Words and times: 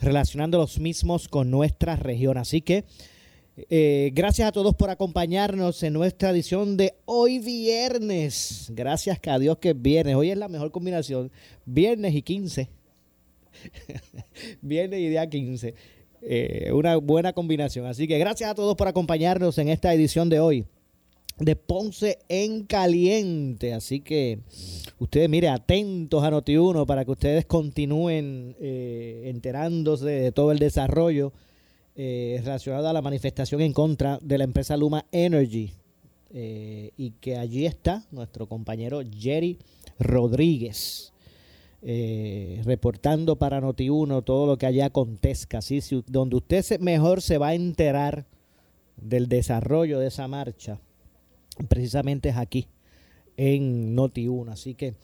relacionando 0.00 0.58
los 0.58 0.78
mismos 0.78 1.28
con 1.28 1.50
nuestra 1.50 1.96
región. 1.96 2.38
Así 2.38 2.60
que 2.60 2.84
eh, 3.70 4.10
gracias 4.14 4.48
a 4.48 4.52
todos 4.52 4.74
por 4.74 4.90
acompañarnos 4.90 5.82
en 5.82 5.92
nuestra 5.92 6.30
edición 6.30 6.76
de 6.76 6.94
hoy 7.04 7.38
viernes. 7.40 8.70
Gracias 8.74 9.18
a 9.26 9.38
Dios 9.38 9.58
que 9.58 9.70
es 9.70 9.82
viernes. 9.82 10.14
Hoy 10.14 10.30
es 10.30 10.38
la 10.38 10.48
mejor 10.48 10.70
combinación. 10.70 11.30
Viernes 11.64 12.14
y 12.14 12.22
15. 12.22 12.68
viernes 14.62 15.00
y 15.00 15.08
día 15.08 15.28
15. 15.28 15.74
Eh, 16.22 16.70
una 16.72 16.96
buena 16.96 17.32
combinación. 17.32 17.86
Así 17.86 18.06
que 18.06 18.18
gracias 18.18 18.50
a 18.50 18.54
todos 18.54 18.76
por 18.76 18.86
acompañarnos 18.86 19.58
en 19.58 19.68
esta 19.68 19.92
edición 19.92 20.28
de 20.28 20.40
hoy 20.40 20.66
de 21.38 21.56
Ponce 21.56 22.18
en 22.28 22.64
Caliente. 22.64 23.74
Así 23.74 24.00
que 24.00 24.40
ustedes, 24.98 25.28
mire, 25.28 25.48
atentos 25.48 26.22
a 26.22 26.30
Noti1 26.30 26.86
para 26.86 27.04
que 27.04 27.10
ustedes 27.10 27.46
continúen 27.46 28.56
eh, 28.60 29.24
enterándose 29.26 30.06
de 30.06 30.32
todo 30.32 30.52
el 30.52 30.58
desarrollo 30.58 31.32
eh, 31.96 32.40
relacionado 32.44 32.88
a 32.88 32.92
la 32.92 33.02
manifestación 33.02 33.60
en 33.60 33.72
contra 33.72 34.18
de 34.22 34.38
la 34.38 34.44
empresa 34.44 34.76
Luma 34.76 35.06
Energy. 35.12 35.72
y 36.30 37.12
que 37.20 37.36
allí 37.36 37.64
está 37.64 38.04
nuestro 38.10 38.46
compañero 38.46 39.00
Jerry 39.18 39.58
Rodríguez. 39.98 41.12
Eh, 41.80 42.60
reportando 42.64 43.36
para 43.36 43.60
Noti1 43.60 44.24
todo 44.24 44.46
lo 44.46 44.58
que 44.58 44.66
allá 44.66 44.86
acontezca, 44.86 45.62
¿sí? 45.62 45.80
donde 46.08 46.34
usted 46.34 46.80
mejor 46.80 47.22
se 47.22 47.38
va 47.38 47.48
a 47.48 47.54
enterar 47.54 48.26
del 48.96 49.28
desarrollo 49.28 50.00
de 50.00 50.08
esa 50.08 50.26
marcha, 50.26 50.80
precisamente 51.68 52.28
es 52.28 52.36
aquí, 52.36 52.68
en 53.36 53.96
Noti1. 53.96 54.50
Así 54.50 54.74
que 54.74 54.94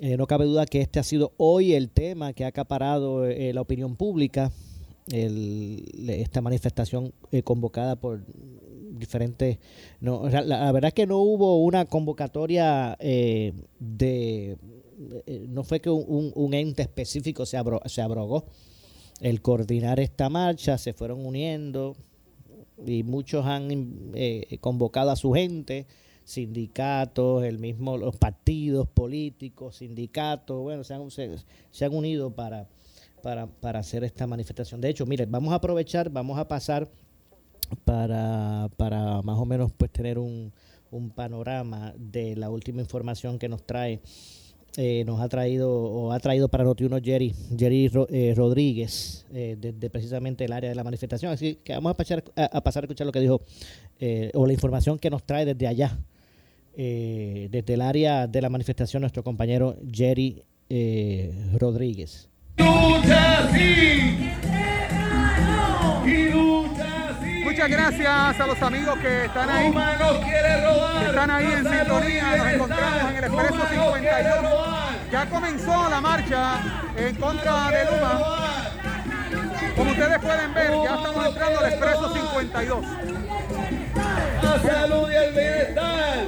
eh, 0.00 0.16
no 0.16 0.26
cabe 0.26 0.44
duda 0.44 0.66
que 0.66 0.80
este 0.80 0.98
ha 0.98 1.02
sido 1.02 1.32
hoy 1.36 1.74
el 1.74 1.90
tema 1.90 2.32
que 2.32 2.44
ha 2.44 2.48
acaparado 2.48 3.26
eh, 3.26 3.52
la 3.52 3.60
opinión 3.60 3.96
pública, 3.96 4.50
esta 5.10 6.40
manifestación 6.40 7.12
convocada 7.42 7.96
por 7.96 8.24
diferentes... 8.92 9.58
No, 10.00 10.28
la, 10.28 10.70
verdad 10.70 10.88
es 10.88 10.94
que 10.94 11.08
no 11.08 11.18
hubo 11.18 11.60
una 11.60 11.86
convocatoria 11.86 12.96
de 13.00 14.56
eh, 15.26 15.46
no 15.48 15.64
fue 15.64 15.80
que 15.80 15.90
un, 15.90 16.54
ente 16.54 16.82
específico 16.82 17.46
se, 17.46 17.58
se 17.86 18.02
abrogó. 18.02 18.44
El 19.20 19.40
coordinar 19.40 20.00
esta 20.00 20.28
marcha, 20.28 20.78
se 20.78 20.92
fueron 20.92 21.24
uniendo 21.24 21.96
y 22.86 23.02
muchos 23.02 23.46
han 23.46 24.12
eh, 24.14 24.58
convocado 24.60 25.10
a 25.10 25.16
su 25.16 25.32
gente, 25.32 25.86
sindicatos, 26.24 27.44
el 27.44 27.58
mismo, 27.58 27.96
los 27.96 28.16
partidos 28.16 28.88
políticos, 28.88 29.76
sindicatos, 29.76 30.60
bueno, 30.60 30.84
se 30.84 30.94
han, 30.94 31.10
se, 31.10 31.84
han 31.84 31.94
unido 31.94 32.30
para, 32.30 32.68
para, 33.22 33.46
para, 33.46 33.80
hacer 33.80 34.04
esta 34.04 34.26
manifestación. 34.26 34.80
De 34.80 34.88
hecho, 34.88 35.06
miren, 35.06 35.30
vamos 35.30 35.52
a 35.52 35.56
aprovechar, 35.56 36.10
vamos 36.10 36.38
a 36.38 36.46
pasar 36.46 36.88
para, 37.84 38.68
para 38.76 39.22
más 39.22 39.38
o 39.38 39.44
menos 39.44 39.72
pues 39.72 39.90
tener 39.90 40.18
un, 40.18 40.52
un 40.90 41.10
panorama 41.10 41.94
de 41.96 42.36
la 42.36 42.50
última 42.50 42.80
información 42.80 43.38
que 43.38 43.48
nos 43.48 43.64
trae 43.64 44.00
eh, 44.76 45.04
nos 45.04 45.20
ha 45.20 45.28
traído 45.28 45.70
o 45.70 46.12
ha 46.12 46.20
traído 46.20 46.48
para 46.48 46.64
Notiuno 46.64 46.98
Jerry, 47.02 47.34
Jerry 47.58 47.90
eh, 48.08 48.32
Rodríguez, 48.34 49.26
eh, 49.34 49.56
desde 49.60 49.90
precisamente 49.90 50.46
el 50.46 50.52
área 50.52 50.70
de 50.70 50.76
la 50.76 50.82
manifestación. 50.82 51.30
Así 51.30 51.58
que 51.62 51.74
vamos 51.74 51.90
a 51.90 51.94
pasar 51.94 52.24
a, 52.36 52.60
pasar 52.62 52.82
a 52.82 52.86
escuchar 52.86 53.06
lo 53.06 53.12
que 53.12 53.20
dijo 53.20 53.42
o 54.34 54.46
la 54.46 54.52
información 54.52 54.98
que 54.98 55.10
nos 55.10 55.22
trae 55.24 55.44
desde 55.44 55.68
allá, 55.68 55.96
desde 56.74 57.74
el 57.74 57.80
área 57.80 58.26
de 58.26 58.42
la 58.42 58.48
manifestación, 58.48 59.02
nuestro 59.02 59.22
compañero 59.22 59.76
Jerry 59.92 60.42
Rodríguez. 61.56 62.28
Muchas 67.52 67.68
gracias 67.68 68.40
a 68.40 68.46
los 68.46 68.62
amigos 68.62 68.98
que 68.98 69.26
están 69.26 69.50
ahí. 69.50 69.70
Que 69.70 71.06
están 71.06 71.30
ahí 71.30 71.52
en 71.52 71.70
sintonía. 71.70 72.36
Nos 72.38 72.46
encontramos 72.46 73.10
en 73.10 73.16
el 73.16 73.24
Expreso 73.24 73.68
52. 73.68 75.12
Ya 75.12 75.26
comenzó 75.26 75.90
la 75.90 76.00
marcha 76.00 76.60
en 76.96 77.14
contra 77.16 77.68
de 77.68 77.84
Luma. 77.84 78.20
Como 79.76 79.90
ustedes 79.90 80.18
pueden 80.20 80.54
ver, 80.54 80.70
ya 80.82 80.94
estamos 80.94 81.26
entrando 81.26 81.58
al 81.58 81.66
Expreso 81.66 82.14
52. 82.14 82.86
La 84.42 84.72
salud 84.72 85.10
y 85.10 85.14
el 85.14 85.32
bienestar. 85.34 86.24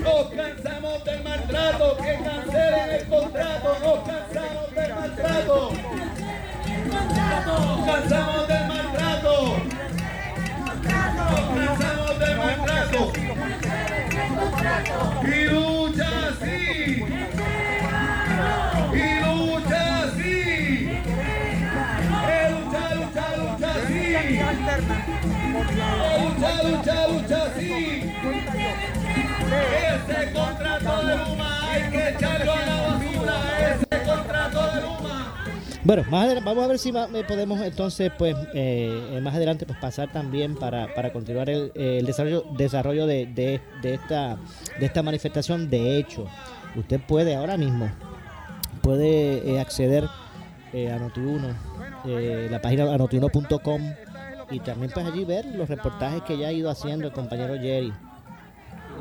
Nos 0.00 0.30
cansamos 0.30 1.04
del 1.04 1.24
maltrato, 1.24 1.96
que 1.96 2.20
cancelen 2.22 2.90
el 2.90 3.08
contrato, 3.08 3.76
nos 3.82 3.98
cansamos 4.08 4.74
del 4.76 4.94
maltrato. 4.94 5.72
Nos 7.46 7.86
cansamos 7.86 8.48
del 8.48 8.58
maltrato. 8.58 8.69
Y 15.22 15.44
lucha 15.44 16.08
así. 16.28 17.04
Y 18.92 19.20
lucha 19.20 20.04
así. 20.04 20.34
Lucha, 22.50 22.94
lucha, 22.94 23.26
lucha 23.36 23.70
así. 23.74 24.04
Lucha, 26.18 26.52
lucha, 26.62 27.06
lucha 27.08 27.38
así. 27.44 28.12
Ese 29.50 30.32
contrato 30.32 31.06
de 31.06 31.16
Luma 31.16 31.70
hay 31.70 31.82
que 31.90 32.08
echarlo 32.10 32.52
a 32.52 32.66
la 32.66 32.76
basura. 32.82 33.36
Ese 33.70 34.04
contrato 34.04 34.60
de 34.72 34.80
Luma. 34.80 35.29
Bueno, 35.82 36.04
más 36.10 36.44
vamos 36.44 36.64
a 36.64 36.66
ver 36.66 36.78
si 36.78 36.92
podemos 36.92 37.60
entonces, 37.60 38.12
pues, 38.18 38.36
eh, 38.52 39.18
más 39.22 39.34
adelante, 39.34 39.64
pues, 39.64 39.78
pasar 39.78 40.12
también 40.12 40.54
para, 40.54 40.94
para 40.94 41.10
continuar 41.12 41.48
el, 41.48 41.72
el 41.74 42.04
desarrollo, 42.04 42.44
desarrollo 42.56 43.06
de, 43.06 43.26
de, 43.26 43.94
esta, 43.94 44.36
de 44.78 44.86
esta 44.86 45.02
manifestación. 45.02 45.70
De 45.70 45.96
hecho, 45.96 46.26
usted 46.76 47.00
puede 47.00 47.34
ahora 47.34 47.56
mismo, 47.56 47.90
puede 48.82 49.50
eh, 49.50 49.58
acceder 49.58 50.06
eh, 50.72 50.92
a 50.92 50.98
Noti1, 50.98 51.54
eh, 52.04 52.48
la 52.50 52.60
página 52.60 52.96
notiuno.com 52.96 53.82
y 54.50 54.60
también 54.60 54.90
pues 54.92 55.06
allí 55.06 55.24
ver 55.24 55.46
los 55.46 55.68
reportajes 55.68 56.22
que 56.22 56.38
ya 56.38 56.48
ha 56.48 56.52
ido 56.52 56.70
haciendo 56.70 57.06
el 57.06 57.12
compañero 57.12 57.54
Jerry, 57.54 57.92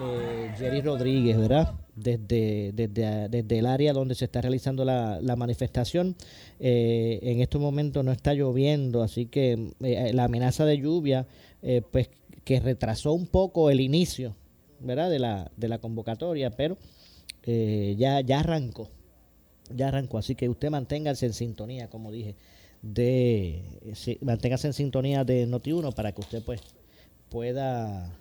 eh, 0.01 0.53
Jerry 0.57 0.81
Rodríguez, 0.81 1.37
¿verdad? 1.37 1.73
Desde, 1.99 2.71
desde, 2.73 3.59
el 3.59 3.65
área 3.65 3.93
donde 3.93 4.15
se 4.15 4.25
está 4.25 4.41
realizando 4.41 4.85
la, 4.85 5.35
manifestación. 5.37 6.15
Eh, 6.59 7.19
en 7.21 7.41
estos 7.41 7.61
momentos 7.61 8.03
no 8.03 8.11
está 8.11 8.33
lloviendo, 8.33 9.03
así 9.03 9.25
que 9.25 9.73
eh, 9.81 10.11
la 10.13 10.25
amenaza 10.25 10.65
de 10.65 10.77
lluvia, 10.77 11.27
eh, 11.61 11.81
pues 11.91 12.09
que 12.43 12.59
retrasó 12.59 13.13
un 13.13 13.27
poco 13.27 13.69
el 13.69 13.79
inicio 13.79 14.35
¿verdad? 14.79 15.09
De, 15.09 15.19
la, 15.19 15.51
de 15.57 15.67
la 15.67 15.79
convocatoria, 15.79 16.51
pero 16.51 16.77
ya, 17.45 18.21
ya 18.21 18.39
arrancó. 18.39 18.89
Ya 19.75 19.89
arrancó, 19.89 20.17
así 20.17 20.35
que 20.35 20.49
usted 20.49 20.69
manténgase 20.69 21.25
en 21.25 21.33
sintonía, 21.33 21.89
como 21.89 22.11
dije, 22.11 22.35
de 22.81 23.61
manténgase 24.21 24.67
en 24.67 24.73
sintonía 24.73 25.23
de 25.25 25.47
Noti1 25.47 25.93
para 25.93 26.13
que 26.13 26.21
usted 26.21 26.41
pues 26.43 26.61
pueda 27.29 28.17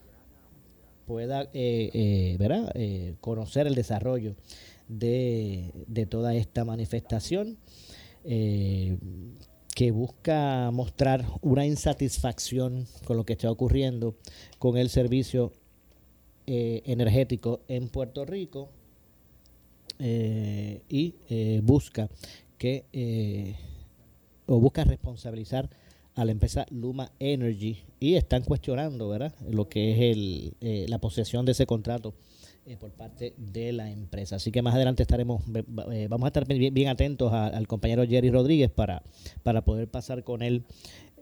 pueda 1.08 1.44
eh, 1.55 1.90
eh, 1.94 2.69
eh, 2.75 3.14
conocer 3.22 3.66
el 3.66 3.75
desarrollo 3.75 4.37
de, 4.88 5.72
de, 5.87 6.05
toda 6.05 6.34
esta 6.34 6.64
manifestación. 6.64 7.56
que 9.75 9.90
busca 9.93 10.70
mostrar 10.72 11.25
una 11.40 11.64
insatisfacción 11.64 12.87
con 13.06 13.16
lo 13.16 13.25
que 13.25 13.34
está 13.34 13.50
ocurriendo 13.50 14.16
con 14.58 14.76
el 14.76 14.90
servicio 14.90 15.52
energético 16.46 17.61
en 17.69 17.88
Puerto 17.88 18.25
Rico 18.25 18.69
y 20.00 21.14
busca 21.62 22.11
que 22.58 23.54
o 24.46 24.58
busca 24.58 24.84
responsabilizar 24.84 25.70
a 26.18 26.24
la 26.24 26.32
empresa 26.32 26.66
Luma 26.70 27.12
Energy 27.18 27.78
y 28.00 28.14
están 28.14 28.42
cuestionando, 28.42 29.08
¿verdad? 29.08 29.34
Lo 29.48 29.68
que 29.68 29.92
es 29.92 30.16
el, 30.16 30.90
la 30.90 30.98
posesión 30.98 31.46
de 31.46 31.52
ese 31.52 31.66
contrato 31.66 32.14
por 32.80 32.90
parte 32.90 33.32
de 33.38 33.72
la 33.72 33.90
empresa. 33.90 34.36
Así 34.36 34.52
que 34.52 34.60
más 34.60 34.74
adelante 34.74 35.02
estaremos, 35.02 35.42
vamos 35.46 36.24
a 36.24 36.26
estar 36.26 36.46
bien, 36.46 36.88
atentos 36.88 37.32
al 37.32 37.66
compañero 37.66 38.06
Jerry 38.06 38.30
Rodríguez 38.30 38.70
para, 38.70 39.02
para 39.42 39.64
poder 39.64 39.88
pasar 39.88 40.22
con 40.22 40.42
él 40.42 40.64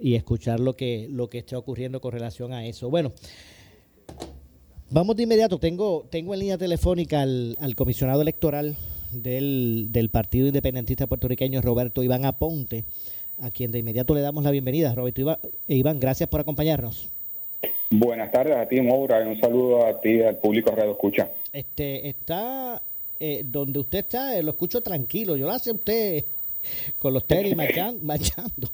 y 0.01 0.15
escuchar 0.15 0.59
lo 0.59 0.75
que, 0.75 1.07
lo 1.09 1.29
que 1.29 1.39
está 1.39 1.57
ocurriendo 1.57 2.01
con 2.01 2.13
relación 2.13 2.53
a 2.53 2.67
eso. 2.67 2.91
Bueno, 2.91 3.13
Vamos 4.89 5.17
de 5.17 5.25
inmediato. 5.25 5.59
Tengo, 5.59 6.07
tengo 6.11 6.33
en 6.33 6.41
línea 6.41 6.59
telefónica 6.59 7.23
al, 7.23 7.75
comisionado 7.75 8.23
electoral 8.23 8.77
del, 9.11 10.09
Partido 10.13 10.47
Independentista 10.47 11.09
Puertorriqueño, 11.09 11.61
Roberto 11.61 12.05
Iván 12.05 12.25
Aponte, 12.25 12.85
a 13.41 13.51
quien 13.51 13.71
de 13.71 13.79
inmediato 13.79 14.15
le 14.15 14.21
damos 14.21 14.45
la 14.45 14.51
bienvenida. 14.51 14.95
Roberto 14.95 15.21
Iván, 15.21 15.39
Iván 15.69 16.01
gracias 16.01 16.29
por 16.29 16.41
acompañarnos. 16.41 17.09
Buenas 17.91 18.33
tardes 18.33 18.57
a 18.57 18.67
ti, 18.67 18.81
Moura, 18.81 19.25
y 19.25 19.29
un 19.29 19.41
saludo 19.41 19.87
a 19.87 20.01
ti 20.01 20.11
y 20.11 20.23
al 20.23 20.37
público 20.37 20.73
Radio 20.73 20.93
Escucha. 20.93 21.31
Este, 21.53 22.09
está 22.09 22.83
eh, 23.21 23.43
donde 23.45 23.79
usted 23.79 24.01
está, 24.01 24.37
eh, 24.37 24.43
lo 24.43 24.51
escucho 24.51 24.81
tranquilo. 24.83 25.37
Yo 25.37 25.47
lo 25.47 25.53
hace 25.53 25.71
usted 25.71 26.25
con 26.99 27.13
los 27.13 27.27
tenis 27.27 27.57
marchando. 28.03 28.69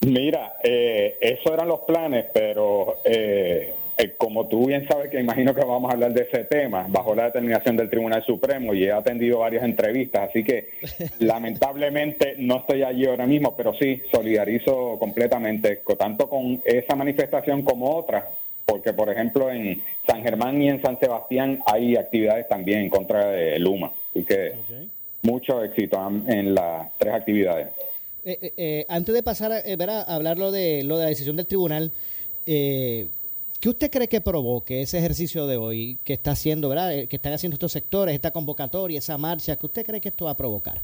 Mira, 0.00 0.54
eh, 0.62 1.18
esos 1.20 1.52
eran 1.52 1.68
los 1.68 1.80
planes, 1.80 2.26
pero 2.32 3.00
eh, 3.04 3.74
eh, 4.00 4.14
como 4.16 4.46
tú 4.46 4.66
bien 4.66 4.86
sabes 4.88 5.10
que 5.10 5.20
imagino 5.20 5.54
que 5.54 5.64
vamos 5.64 5.90
a 5.90 5.94
hablar 5.94 6.12
de 6.12 6.22
ese 6.22 6.44
tema, 6.44 6.86
bajo 6.88 7.14
la 7.14 7.24
determinación 7.24 7.76
del 7.76 7.90
Tribunal 7.90 8.24
Supremo 8.24 8.72
y 8.72 8.84
he 8.84 8.92
atendido 8.92 9.40
varias 9.40 9.64
entrevistas, 9.64 10.30
así 10.30 10.42
que 10.42 10.70
lamentablemente 11.18 12.34
no 12.38 12.58
estoy 12.58 12.82
allí 12.82 13.06
ahora 13.06 13.26
mismo, 13.26 13.54
pero 13.56 13.74
sí 13.74 14.00
solidarizo 14.10 14.98
completamente, 14.98 15.82
tanto 15.98 16.28
con 16.28 16.60
esa 16.64 16.94
manifestación 16.96 17.62
como 17.62 17.96
otras, 17.96 18.24
porque 18.64 18.92
por 18.92 19.10
ejemplo 19.10 19.50
en 19.50 19.82
San 20.06 20.22
Germán 20.22 20.62
y 20.62 20.68
en 20.68 20.80
San 20.80 20.98
Sebastián 20.98 21.60
hay 21.66 21.96
actividades 21.96 22.48
también 22.48 22.80
en 22.80 22.88
contra 22.88 23.26
de 23.28 23.58
Luma, 23.58 23.92
así 24.10 24.24
que 24.24 24.52
mucho 25.22 25.62
éxito 25.62 25.98
en 26.26 26.54
las 26.54 26.96
tres 26.96 27.14
actividades. 27.14 27.68
Eh, 28.24 28.52
eh, 28.56 28.86
antes 28.88 29.14
de 29.14 29.22
pasar 29.22 29.52
a, 29.52 30.02
hablar 30.02 30.38
lo 30.38 30.52
de, 30.52 30.82
lo 30.84 30.98
de 30.98 31.04
la 31.04 31.08
decisión 31.10 31.36
del 31.36 31.46
tribunal, 31.46 31.92
eh, 32.46 33.06
¿Qué 33.60 33.68
usted 33.68 33.90
cree 33.90 34.08
que 34.08 34.22
provoque 34.22 34.80
ese 34.80 34.96
ejercicio 34.96 35.46
de 35.46 35.58
hoy 35.58 35.98
que 36.02 36.14
está 36.14 36.30
haciendo, 36.30 36.70
verdad? 36.70 36.94
Eh, 36.94 37.08
que 37.08 37.16
están 37.16 37.34
haciendo 37.34 37.56
estos 37.56 37.72
sectores, 37.72 38.14
esta 38.14 38.30
convocatoria, 38.30 38.98
esa 38.98 39.18
marcha? 39.18 39.56
¿Qué 39.56 39.66
usted 39.66 39.84
cree 39.84 40.00
que 40.00 40.08
esto 40.08 40.24
va 40.24 40.30
a 40.30 40.36
provocar? 40.36 40.80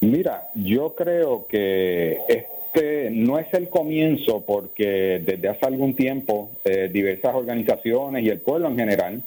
Mira, 0.00 0.48
yo 0.54 0.94
creo 0.94 1.48
que 1.48 2.20
este 2.28 3.10
no 3.10 3.36
es 3.40 3.52
el 3.52 3.68
comienzo 3.68 4.42
porque 4.42 5.20
desde 5.26 5.48
hace 5.48 5.66
algún 5.66 5.96
tiempo 5.96 6.50
eh, 6.64 6.88
diversas 6.92 7.34
organizaciones 7.34 8.22
y 8.22 8.28
el 8.28 8.38
pueblo 8.38 8.68
en 8.68 8.76
general 8.76 9.22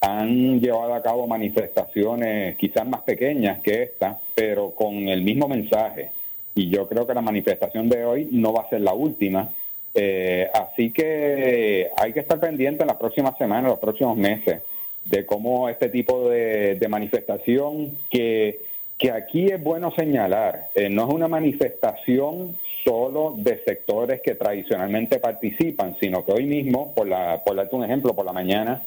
han 0.00 0.60
llevado 0.60 0.94
a 0.94 1.02
cabo 1.02 1.28
manifestaciones 1.28 2.56
quizás 2.56 2.84
más 2.84 3.02
pequeñas 3.02 3.60
que 3.60 3.84
esta, 3.84 4.18
pero 4.34 4.72
con 4.72 5.08
el 5.08 5.22
mismo 5.22 5.46
mensaje. 5.46 6.10
Y 6.56 6.68
yo 6.68 6.88
creo 6.88 7.06
que 7.06 7.14
la 7.14 7.22
manifestación 7.22 7.88
de 7.88 8.04
hoy 8.04 8.28
no 8.32 8.52
va 8.52 8.62
a 8.62 8.68
ser 8.68 8.80
la 8.80 8.92
última 8.92 9.48
eh, 9.94 10.50
así 10.54 10.90
que 10.90 11.90
hay 11.96 12.12
que 12.12 12.20
estar 12.20 12.40
pendiente 12.40 12.82
en 12.82 12.88
las 12.88 12.96
próximas 12.96 13.36
semanas, 13.36 13.70
los 13.70 13.78
próximos 13.78 14.16
meses, 14.16 14.62
de 15.04 15.26
cómo 15.26 15.68
este 15.68 15.88
tipo 15.88 16.28
de, 16.28 16.86
manifestación, 16.88 17.98
que, 18.10 18.60
que, 18.98 19.10
aquí 19.10 19.46
es 19.46 19.62
bueno 19.62 19.92
señalar, 19.94 20.68
eh, 20.74 20.88
no 20.88 21.08
es 21.08 21.14
una 21.14 21.28
manifestación 21.28 22.56
solo 22.84 23.34
de 23.36 23.62
sectores 23.64 24.20
que 24.20 24.34
tradicionalmente 24.34 25.18
participan, 25.18 25.96
sino 26.00 26.24
que 26.24 26.32
hoy 26.32 26.46
mismo, 26.46 26.92
por, 26.94 27.06
la, 27.06 27.42
por 27.44 27.56
darte 27.56 27.76
un 27.76 27.84
ejemplo, 27.84 28.14
por 28.14 28.24
la 28.24 28.32
mañana, 28.32 28.82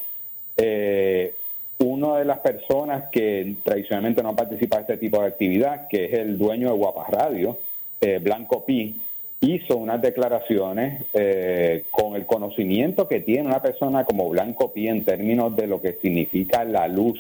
eh, 0.58 1.34
una 1.78 2.18
de 2.18 2.26
las 2.26 2.40
personas 2.40 3.10
que 3.12 3.56
tradicionalmente 3.64 4.24
no 4.24 4.36
participa 4.36 4.78
de 4.78 4.82
este 4.84 4.98
tipo 4.98 5.22
de 5.22 5.28
actividad, 5.28 5.88
que 5.88 6.06
es 6.06 6.14
el 6.14 6.38
dueño 6.38 6.70
de 6.72 6.78
Guapas 6.78 7.10
Radio, 7.10 7.58
eh, 8.00 8.20
Blanco 8.22 8.66
Pi, 8.66 8.96
hizo 9.54 9.78
unas 9.78 10.02
declaraciones 10.02 11.04
eh, 11.14 11.84
con 11.92 12.16
el 12.16 12.26
conocimiento 12.26 13.08
que 13.08 13.20
tiene 13.20 13.48
una 13.48 13.62
persona 13.62 14.06
como 14.06 14.30
Blanco 14.30 14.72
Pi 14.72 14.88
en 14.88 15.04
términos 15.04 15.56
de 15.56 15.68
lo 15.68 15.82
que 15.82 15.94
significa 16.02 16.64
la 16.64 16.88
luz 16.88 17.20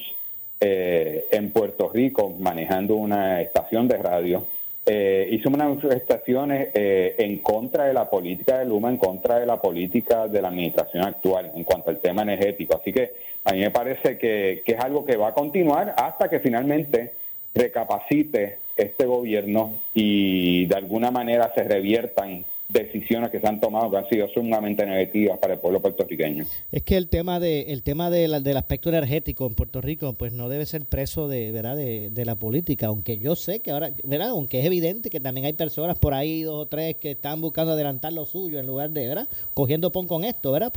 eh, 0.59 1.25
en 1.31 1.51
Puerto 1.51 1.89
Rico, 1.89 2.33
manejando 2.39 2.95
una 2.95 3.41
estación 3.41 3.87
de 3.87 3.97
radio. 3.97 4.45
Eh, 4.85 5.27
hizo 5.31 5.49
unas 5.49 5.67
manifestaciones 5.67 6.69
en 6.73 7.39
contra 7.39 7.85
de 7.85 7.93
la 7.93 8.09
política 8.09 8.59
de 8.59 8.65
Luma, 8.65 8.89
en 8.89 8.97
contra 8.97 9.39
de 9.39 9.45
la 9.45 9.59
política 9.59 10.27
de 10.27 10.41
la 10.41 10.49
administración 10.49 11.03
actual 11.03 11.51
en 11.55 11.63
cuanto 11.63 11.89
al 11.89 11.97
tema 11.97 12.21
energético. 12.21 12.75
Así 12.79 12.93
que 12.93 13.13
a 13.43 13.53
mí 13.53 13.59
me 13.59 13.71
parece 13.71 14.17
que 14.17 14.61
es 14.65 14.79
algo 14.79 15.03
que 15.03 15.17
va 15.17 15.29
a 15.29 15.33
continuar 15.33 15.95
hasta 15.97 16.29
que 16.29 16.39
finalmente 16.39 17.13
recapacite 17.55 18.64
este 18.75 19.05
gobierno 19.05 19.73
y 19.93 20.65
de 20.65 20.75
alguna 20.75 21.11
manera 21.11 21.51
se 21.55 21.63
reviertan 21.63 22.45
decisiones 22.67 23.29
que 23.29 23.39
se 23.39 23.47
han 23.47 23.59
tomado 23.59 23.91
que 23.91 23.97
han 23.97 24.09
sido 24.09 24.27
sumamente 24.29 24.85
negativas 24.85 25.37
para 25.37 25.53
el 25.53 25.59
pueblo 25.59 25.81
puertorriqueño. 25.81 26.45
Es 26.71 26.83
que 26.83 26.97
el 26.97 27.09
tema 27.09 27.39
de 27.39 27.73
el 27.73 27.83
tema 27.83 28.09
de 28.09 28.27
del 28.41 28.57
aspecto 28.57 28.89
energético 28.89 29.45
en 29.45 29.53
Puerto 29.53 29.81
Rico 29.81 30.13
pues 30.13 30.33
no 30.33 30.49
debe 30.49 30.65
ser 30.65 30.83
preso 30.85 31.27
de 31.27 31.51
verdad 31.51 31.77
de, 31.77 32.09
de, 32.09 32.25
la 32.25 32.35
política, 32.35 32.87
aunque 32.87 33.17
yo 33.17 33.35
sé 33.35 33.59
que 33.59 33.71
ahora, 33.71 33.91
verdad, 34.03 34.29
aunque 34.29 34.59
es 34.59 34.65
evidente 34.65 35.09
que 35.09 35.19
también 35.19 35.45
hay 35.45 35.53
personas 35.53 35.99
por 35.99 36.13
ahí 36.13 36.41
dos 36.41 36.63
o 36.63 36.65
tres 36.65 36.95
que 36.95 37.11
están 37.11 37.39
buscando 37.39 37.73
adelantar 37.73 38.13
lo 38.13 38.25
suyo 38.25 38.59
en 38.59 38.65
lugar 38.65 38.89
de, 38.89 39.07
¿verdad? 39.07 39.27
cogiendo 39.53 39.91
pon 39.91 40.07
con 40.07 40.23
esto, 40.23 40.51
¿verdad? 40.51 40.73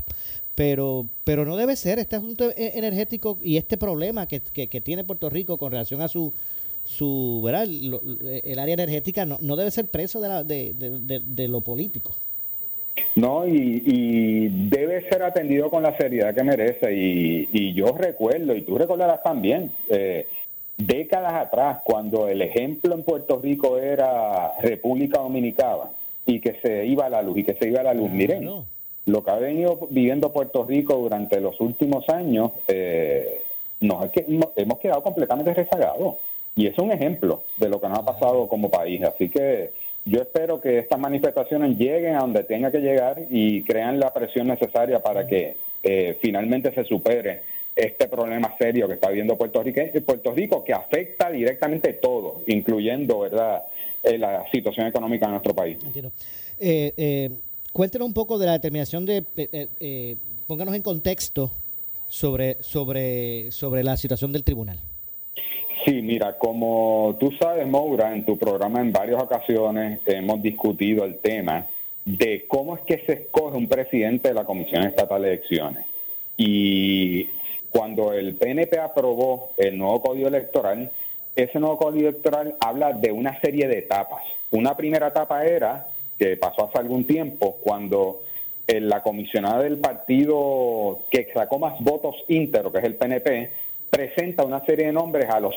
Pero 0.55 1.07
pero 1.25 1.47
no 1.47 1.57
debe 1.57 1.75
ser 1.75 1.99
este 1.99 2.17
asunto 2.17 2.51
e, 2.51 2.73
energético 2.79 3.39
y 3.43 3.57
este 3.57 3.79
problema 3.79 4.29
que, 4.29 4.41
que 4.41 4.81
tiene 4.81 5.05
Puerto 5.05 5.31
Rico 5.31 5.57
con 5.57 5.73
relación 5.73 6.03
a 6.03 6.09
su 6.09 6.35
su 6.89 7.43
¿verdad? 7.45 7.65
el 7.65 8.59
área 8.59 8.73
energética 8.73 9.27
no, 9.27 9.37
no 9.43 9.57
debe 9.57 9.71
ser 9.71 9.89
preso 9.89 10.23
de, 10.23 10.29
la, 10.29 10.43
de, 10.43 10.73
de, 10.75 11.49
lo 11.49 11.61
político. 11.61 12.17
No, 13.15 13.47
y, 13.47 14.49
debe 14.49 15.07
ser 15.09 15.23
atendido 15.23 15.69
con 15.69 15.83
la 15.83 15.97
seriedad 15.99 16.35
que 16.35 16.43
merece. 16.43 16.95
Y, 16.95 17.49
y 17.53 17.75
yo 17.75 17.93
recuerdo, 17.93 18.57
y 18.57 18.63
tú 18.63 18.79
recordarás 18.79 19.23
también, 19.23 19.71
eh, 19.91 20.27
décadas 20.79 21.35
atrás, 21.35 21.81
cuando 21.85 22.27
el 22.27 22.41
ejemplo 22.41 22.95
en 22.95 23.03
Puerto 23.03 23.39
Rico 23.39 23.79
era 23.79 24.55
República 24.63 25.19
Dominicana 25.19 25.91
y 26.25 26.41
que 26.41 26.55
se 26.63 26.87
iba 26.87 27.07
a 27.07 27.11
la 27.11 27.21
luz, 27.21 27.39
y 27.39 27.45
que 27.45 27.55
se 27.55 27.69
iba 27.69 27.81
a 27.81 27.85
la 27.85 27.95
luz. 27.95 28.11
Miren, 28.11 28.49
lo 29.05 29.25
que 29.25 29.31
ha 29.31 29.37
venido 29.37 29.79
viviendo 29.91 30.33
Puerto 30.33 30.65
Rico 30.65 30.95
durante 30.95 31.39
los 31.39 31.61
últimos 31.61 32.09
años, 32.09 32.53
eh, 32.67 33.43
nos, 33.81 34.09
hemos 34.57 34.79
quedado 34.79 35.03
completamente 35.03 35.53
rezagados. 35.53 36.17
Y 36.57 36.67
es 36.67 36.79
un 36.79 36.91
ejemplo 36.91 37.43
de 37.59 37.69
lo 37.69 37.81
que 37.81 37.89
nos 37.89 37.99
ha 37.99 38.05
pasado 38.05 38.49
como 38.49 38.71
país. 38.71 39.03
Así 39.03 39.29
que 39.29 39.71
yo 40.09 40.23
espero 40.23 40.61
que 40.61 40.79
estas 40.79 40.99
manifestaciones 40.99 41.77
lleguen 41.77 42.17
a 42.17 42.21
donde 42.21 42.43
tenga 42.45 42.71
que 42.71 42.79
llegar 42.79 43.27
y 43.31 43.63
crean 43.63 44.01
la 44.01 44.13
presión 44.13 44.47
necesaria 44.49 45.01
para 45.01 45.27
que 45.27 45.55
eh, 45.83 46.17
finalmente 46.21 46.73
se 46.73 46.85
supere 46.85 47.43
este 47.77 48.09
problema 48.09 48.55
serio 48.59 48.89
que 48.89 48.95
está 48.95 49.09
viviendo 49.09 49.37
Puerto 49.37 49.63
Rico, 49.63 49.81
Puerto 50.05 50.33
Rico 50.33 50.65
que 50.65 50.73
afecta 50.73 51.31
directamente 51.31 51.93
todo, 51.93 52.43
incluyendo 52.47 53.21
verdad 53.21 53.65
eh, 54.03 54.17
la 54.17 54.45
situación 54.51 54.87
económica 54.87 55.27
de 55.27 55.33
nuestro 55.33 55.55
país. 55.55 55.79
Entiendo. 55.85 56.11
Eh, 56.59 57.31
cuéntenos 57.73 58.09
un 58.09 58.15
poco 58.15 58.39
de 58.39 58.47
la 58.47 58.53
determinación 58.53 59.05
de, 59.05 60.17
pónganos 60.47 60.75
en 60.75 60.83
contexto 60.83 61.53
sobre, 62.09 62.63
sobre, 62.63 63.53
sobre 63.53 63.85
la 63.85 63.97
situación 63.97 64.33
del 64.33 64.43
tribunal. 64.43 64.81
Sí, 65.89 66.03
mira, 66.03 66.37
como 66.37 67.17
tú 67.19 67.33
sabes, 67.41 67.67
Moura, 67.67 68.13
en 68.13 68.23
tu 68.23 68.37
programa 68.37 68.83
en 68.83 68.93
varias 68.93 69.23
ocasiones 69.23 70.01
hemos 70.05 70.43
discutido 70.43 71.03
el 71.07 71.17
tema 71.17 71.65
de 72.05 72.45
cómo 72.47 72.77
es 72.77 72.83
que 72.83 72.99
se 73.07 73.13
escoge 73.15 73.57
un 73.57 73.69
presidente 73.69 74.29
de 74.29 74.35
la 74.35 74.45
Comisión 74.45 74.83
Estatal 74.83 75.23
de 75.23 75.29
Elecciones. 75.29 75.87
Y 76.37 77.31
cuando 77.71 78.13
el 78.13 78.35
PNP 78.35 78.79
aprobó 78.79 79.53
el 79.57 79.79
nuevo 79.79 80.03
código 80.03 80.29
electoral, 80.29 80.91
ese 81.35 81.59
nuevo 81.59 81.79
código 81.79 82.11
electoral 82.11 82.55
habla 82.61 82.93
de 82.93 83.11
una 83.11 83.41
serie 83.41 83.67
de 83.67 83.79
etapas. 83.79 84.25
Una 84.51 84.77
primera 84.77 85.07
etapa 85.07 85.47
era, 85.47 85.87
que 86.19 86.37
pasó 86.37 86.69
hace 86.69 86.77
algún 86.77 87.07
tiempo, 87.07 87.57
cuando 87.63 88.21
la 88.67 89.03
comisionada 89.03 89.63
del 89.63 89.79
partido 89.79 90.99
que 91.11 91.31
sacó 91.33 91.59
más 91.59 91.81
votos 91.81 92.15
íntegros, 92.29 92.75
que 92.75 92.79
es 92.81 92.85
el 92.85 92.97
PNP, 92.97 93.51
presenta 93.91 94.45
una 94.45 94.65
serie 94.65 94.87
de 94.87 94.93
nombres 94.93 95.29
a 95.31 95.41
los, 95.41 95.55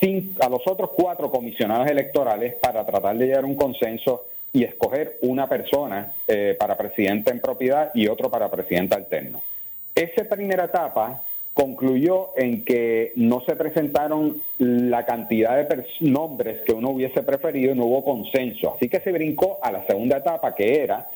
cinco, 0.00 0.42
a 0.44 0.48
los 0.48 0.66
otros 0.66 0.90
cuatro 0.96 1.30
comisionados 1.30 1.90
electorales 1.90 2.54
para 2.54 2.84
tratar 2.84 3.16
de 3.16 3.26
llegar 3.26 3.44
a 3.44 3.46
un 3.46 3.56
consenso 3.56 4.24
y 4.52 4.62
escoger 4.64 5.18
una 5.22 5.48
persona 5.48 6.12
eh, 6.28 6.56
para 6.58 6.76
presidente 6.76 7.30
en 7.30 7.40
propiedad 7.40 7.90
y 7.94 8.06
otro 8.06 8.30
para 8.30 8.50
presidente 8.50 8.94
alterno. 8.94 9.42
Esa 9.94 10.24
primera 10.24 10.64
etapa 10.64 11.22
concluyó 11.54 12.30
en 12.36 12.64
que 12.64 13.12
no 13.14 13.40
se 13.46 13.54
presentaron 13.54 14.42
la 14.58 15.06
cantidad 15.06 15.56
de 15.56 15.84
nombres 16.00 16.62
que 16.62 16.72
uno 16.72 16.90
hubiese 16.90 17.22
preferido 17.22 17.72
y 17.72 17.78
no 17.78 17.84
hubo 17.84 18.04
consenso. 18.04 18.74
Así 18.74 18.88
que 18.88 19.00
se 19.00 19.12
brincó 19.12 19.58
a 19.62 19.70
la 19.70 19.86
segunda 19.86 20.18
etapa, 20.18 20.54
que 20.54 20.82
era 20.82 21.08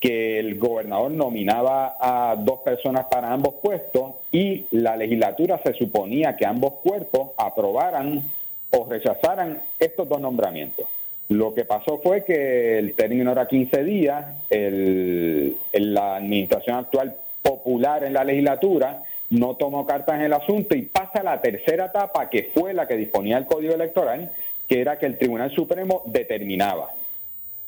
que 0.00 0.38
el 0.38 0.58
gobernador 0.58 1.10
nominaba 1.10 1.96
a 2.00 2.36
dos 2.36 2.60
personas 2.60 3.06
para 3.10 3.32
ambos 3.32 3.54
puestos 3.60 4.14
y 4.30 4.66
la 4.70 4.96
legislatura 4.96 5.60
se 5.64 5.74
suponía 5.74 6.36
que 6.36 6.46
ambos 6.46 6.74
cuerpos 6.82 7.30
aprobaran 7.36 8.22
o 8.70 8.86
rechazaran 8.88 9.60
estos 9.78 10.08
dos 10.08 10.20
nombramientos. 10.20 10.86
Lo 11.28 11.52
que 11.52 11.64
pasó 11.64 11.98
fue 11.98 12.24
que 12.24 12.78
el 12.78 12.94
término 12.94 13.32
era 13.32 13.48
15 13.48 13.84
días, 13.84 14.24
la 14.50 16.16
administración 16.16 16.76
actual 16.76 17.14
popular 17.42 18.04
en 18.04 18.14
la 18.14 18.24
legislatura 18.24 19.02
no 19.30 19.56
tomó 19.56 19.84
cartas 19.84 20.14
en 20.16 20.22
el 20.22 20.32
asunto 20.32 20.74
y 20.74 20.82
pasa 20.82 21.20
a 21.20 21.24
la 21.24 21.40
tercera 21.40 21.86
etapa, 21.86 22.30
que 22.30 22.50
fue 22.54 22.72
la 22.72 22.86
que 22.86 22.96
disponía 22.96 23.36
el 23.36 23.46
Código 23.46 23.74
Electoral, 23.74 24.30
que 24.66 24.80
era 24.80 24.98
que 24.98 25.06
el 25.06 25.18
Tribunal 25.18 25.50
Supremo 25.50 26.02
determinaba. 26.06 26.90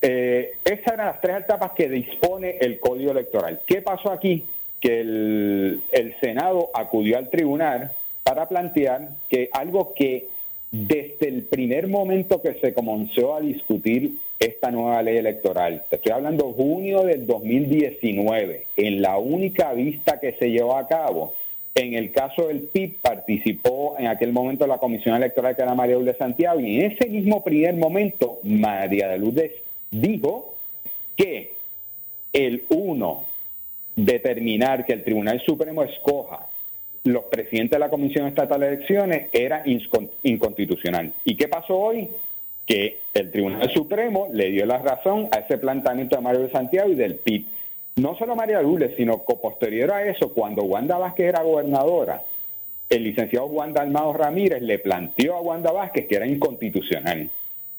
Eh, 0.03 0.55
esas 0.65 0.95
eran 0.95 1.07
las 1.07 1.21
tres 1.21 1.41
etapas 1.41 1.73
que 1.73 1.89
dispone 1.89 2.57
el 2.61 2.79
Código 2.79 3.11
Electoral. 3.11 3.61
¿Qué 3.67 3.83
pasó 3.83 4.11
aquí? 4.11 4.45
Que 4.81 5.01
el, 5.01 6.15
Senado 6.21 6.71
acudió 6.73 7.19
al 7.19 7.29
tribunal 7.29 7.93
para 8.23 8.49
plantear 8.49 9.11
que 9.29 9.51
algo 9.53 9.93
que 9.95 10.29
desde 10.71 11.29
el 11.29 11.43
primer 11.43 11.89
momento 11.89 12.41
que 12.41 12.55
se 12.55 12.73
comenzó 12.73 13.35
a 13.35 13.41
discutir 13.41 14.13
esta 14.39 14.71
nueva 14.71 15.03
ley 15.03 15.19
electoral, 15.19 15.83
te 15.91 15.97
estoy 15.97 16.13
hablando 16.13 16.53
junio 16.53 17.03
del 17.03 17.27
2019, 17.27 18.67
en 18.77 19.03
la 19.03 19.19
única 19.19 19.75
vista 19.75 20.19
que 20.19 20.33
se 20.33 20.51
llevó 20.51 20.77
a 20.77 20.87
cabo, 20.87 21.35
en 21.75 21.95
el 21.95 22.11
caso 22.13 22.49
del 22.49 22.61
PIB 22.61 22.97
participó 23.03 23.97
en 23.99 24.07
aquel 24.07 24.33
momento 24.33 24.67
la 24.67 24.79
comisión 24.79 25.17
electoral 25.17 25.57
que 25.57 25.63
era 25.63 25.75
María 25.75 25.97
Lourdes 25.97 26.17
Santiago 26.17 26.61
y 26.61 26.81
en 26.81 26.93
ese 26.93 27.09
mismo 27.09 27.45
primer 27.45 27.75
momento 27.75 28.39
María 28.43 29.09
de 29.09 29.19
Lourdes 29.19 29.53
dijo 29.91 30.55
que 31.17 31.55
el 32.33 32.65
uno 32.69 33.25
determinar 33.97 34.85
que 34.87 34.93
el 34.93 35.05
Tribunal 35.05 35.41
Supremo 35.45 35.83
escoja 35.83 36.47
los 37.05 37.25
presidentes 37.25 37.73
de 37.73 37.79
la 37.79 37.91
Comisión 37.91 38.27
Estatal 38.27 38.61
de 38.61 38.69
Elecciones 38.69 39.29
era 39.33 39.63
inconstitucional. 39.65 41.13
¿Y 41.25 41.35
qué 41.35 41.49
pasó 41.49 41.77
hoy? 41.77 42.09
Que 42.67 42.99
el 43.15 43.31
Tribunal 43.31 43.71
Supremo 43.73 44.29
le 44.33 44.51
dio 44.51 44.67
la 44.67 44.79
razón 44.79 45.29
a 45.33 45.39
ese 45.39 45.59
planteamiento 45.59 46.17
de 46.17 46.23
Mario 46.23 46.43
de 46.43 46.51
Santiago 46.51 46.91
y 46.91 46.95
del 46.95 47.17
PIB. 47.17 47.47
No 47.97 48.17
solo 48.17 48.37
María 48.37 48.63
Lourdes, 48.63 48.97
sino 48.97 49.25
que 49.25 49.35
posterior 49.35 49.91
a 49.93 50.05
eso, 50.05 50.33
cuando 50.33 50.63
Wanda 50.63 50.99
Vázquez 50.99 51.27
era 51.27 51.43
gobernadora, 51.43 52.23
el 52.89 53.05
licenciado 53.05 53.49
Juan 53.49 53.73
Dalmado 53.73 54.13
Ramírez 54.13 54.63
le 54.63 54.79
planteó 54.79 55.37
a 55.37 55.41
Wanda 55.41 55.73
Vázquez 55.73 56.07
que 56.07 56.17
era 56.17 56.27
inconstitucional. 56.27 57.31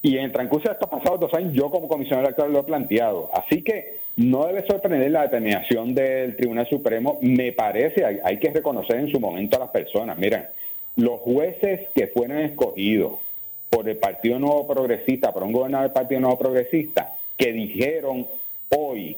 Y 0.03 0.17
en 0.17 0.25
el 0.25 0.31
transcurso 0.31 0.67
de 0.67 0.73
estos 0.73 0.89
pasados 0.89 1.19
dos 1.19 1.33
años, 1.33 1.53
yo 1.53 1.69
como 1.69 1.87
comisionado 1.87 2.25
electoral 2.27 2.51
lo 2.51 2.59
he 2.59 2.63
planteado. 2.63 3.29
Así 3.33 3.61
que 3.61 3.97
no 4.15 4.47
debe 4.47 4.65
sorprender 4.65 5.11
la 5.11 5.23
determinación 5.23 5.93
del 5.93 6.35
Tribunal 6.35 6.67
Supremo. 6.67 7.19
Me 7.21 7.51
parece, 7.51 8.03
hay, 8.03 8.17
hay 8.23 8.39
que 8.39 8.49
reconocer 8.49 8.97
en 8.97 9.11
su 9.11 9.19
momento 9.19 9.57
a 9.57 9.59
las 9.59 9.69
personas. 9.69 10.17
Miren, 10.17 10.45
los 10.95 11.19
jueces 11.19 11.87
que 11.93 12.07
fueron 12.07 12.39
escogidos 12.39 13.19
por 13.69 13.87
el 13.87 13.97
Partido 13.97 14.39
Nuevo 14.39 14.67
Progresista, 14.67 15.31
por 15.31 15.43
un 15.43 15.53
gobernador 15.53 15.87
del 15.87 15.93
Partido 15.93 16.21
Nuevo 16.21 16.39
Progresista, 16.39 17.13
que 17.37 17.53
dijeron 17.53 18.25
hoy 18.69 19.15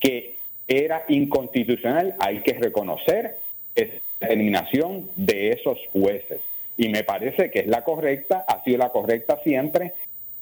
que 0.00 0.36
era 0.66 1.04
inconstitucional, 1.08 2.14
hay 2.18 2.40
que 2.40 2.54
reconocer 2.54 3.36
esa 3.74 3.94
determinación 4.20 5.08
de 5.16 5.50
esos 5.50 5.78
jueces 5.92 6.40
y 6.78 6.88
me 6.88 7.02
parece 7.02 7.50
que 7.50 7.58
es 7.60 7.66
la 7.66 7.82
correcta, 7.82 8.44
ha 8.46 8.62
sido 8.62 8.78
la 8.78 8.90
correcta 8.90 9.38
siempre. 9.42 9.92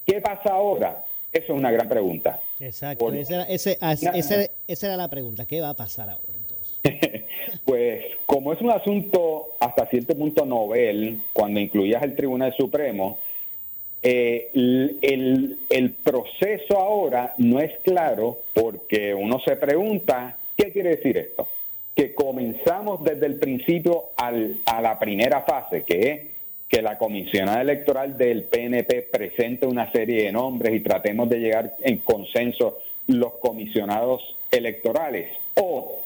¿Qué 0.04 0.20
pasa 0.20 0.50
ahora? 0.50 1.02
Eso 1.32 1.52
es 1.52 1.58
una 1.58 1.70
gran 1.70 1.88
pregunta. 1.88 2.38
Exacto, 2.60 3.12
esa, 3.12 4.86
era 4.86 4.96
la 4.96 5.08
pregunta, 5.08 5.46
¿qué 5.46 5.60
va 5.60 5.70
a 5.70 5.74
pasar 5.74 6.10
ahora 6.10 6.32
entonces? 6.34 7.24
pues 7.64 8.04
como 8.26 8.52
es 8.52 8.60
un 8.60 8.70
asunto 8.70 9.48
hasta 9.58 9.86
cierto 9.86 10.14
punto 10.14 10.44
novel, 10.44 11.20
cuando 11.32 11.58
incluyas 11.58 12.02
el 12.02 12.14
Tribunal 12.14 12.54
Supremo, 12.54 13.18
eh, 14.02 14.50
el, 14.54 15.58
el, 15.70 15.90
proceso 15.92 16.78
ahora 16.78 17.34
no 17.38 17.60
es 17.60 17.78
claro 17.80 18.38
porque 18.52 19.14
uno 19.14 19.40
se 19.40 19.56
pregunta, 19.56 20.36
¿qué 20.54 20.70
quiere 20.70 20.96
decir 20.96 21.16
esto? 21.16 21.48
Que 21.96 22.14
comenzamos 22.14 23.02
desde 23.02 23.24
el 23.24 23.36
principio 23.36 24.10
al, 24.18 24.58
a 24.66 24.82
la 24.82 24.98
primera 24.98 25.40
fase, 25.40 25.82
que 25.82 26.10
es 26.10 26.20
que 26.68 26.82
la 26.82 26.98
comisionada 26.98 27.62
electoral 27.62 28.18
del 28.18 28.44
PNP 28.44 29.08
presente 29.10 29.66
una 29.66 29.90
serie 29.90 30.24
de 30.24 30.32
nombres 30.32 30.74
y 30.74 30.80
tratemos 30.80 31.28
de 31.30 31.38
llegar 31.38 31.72
en 31.80 31.98
consenso 31.98 32.78
los 33.06 33.34
comisionados 33.34 34.36
electorales. 34.50 35.30
O 35.54 36.02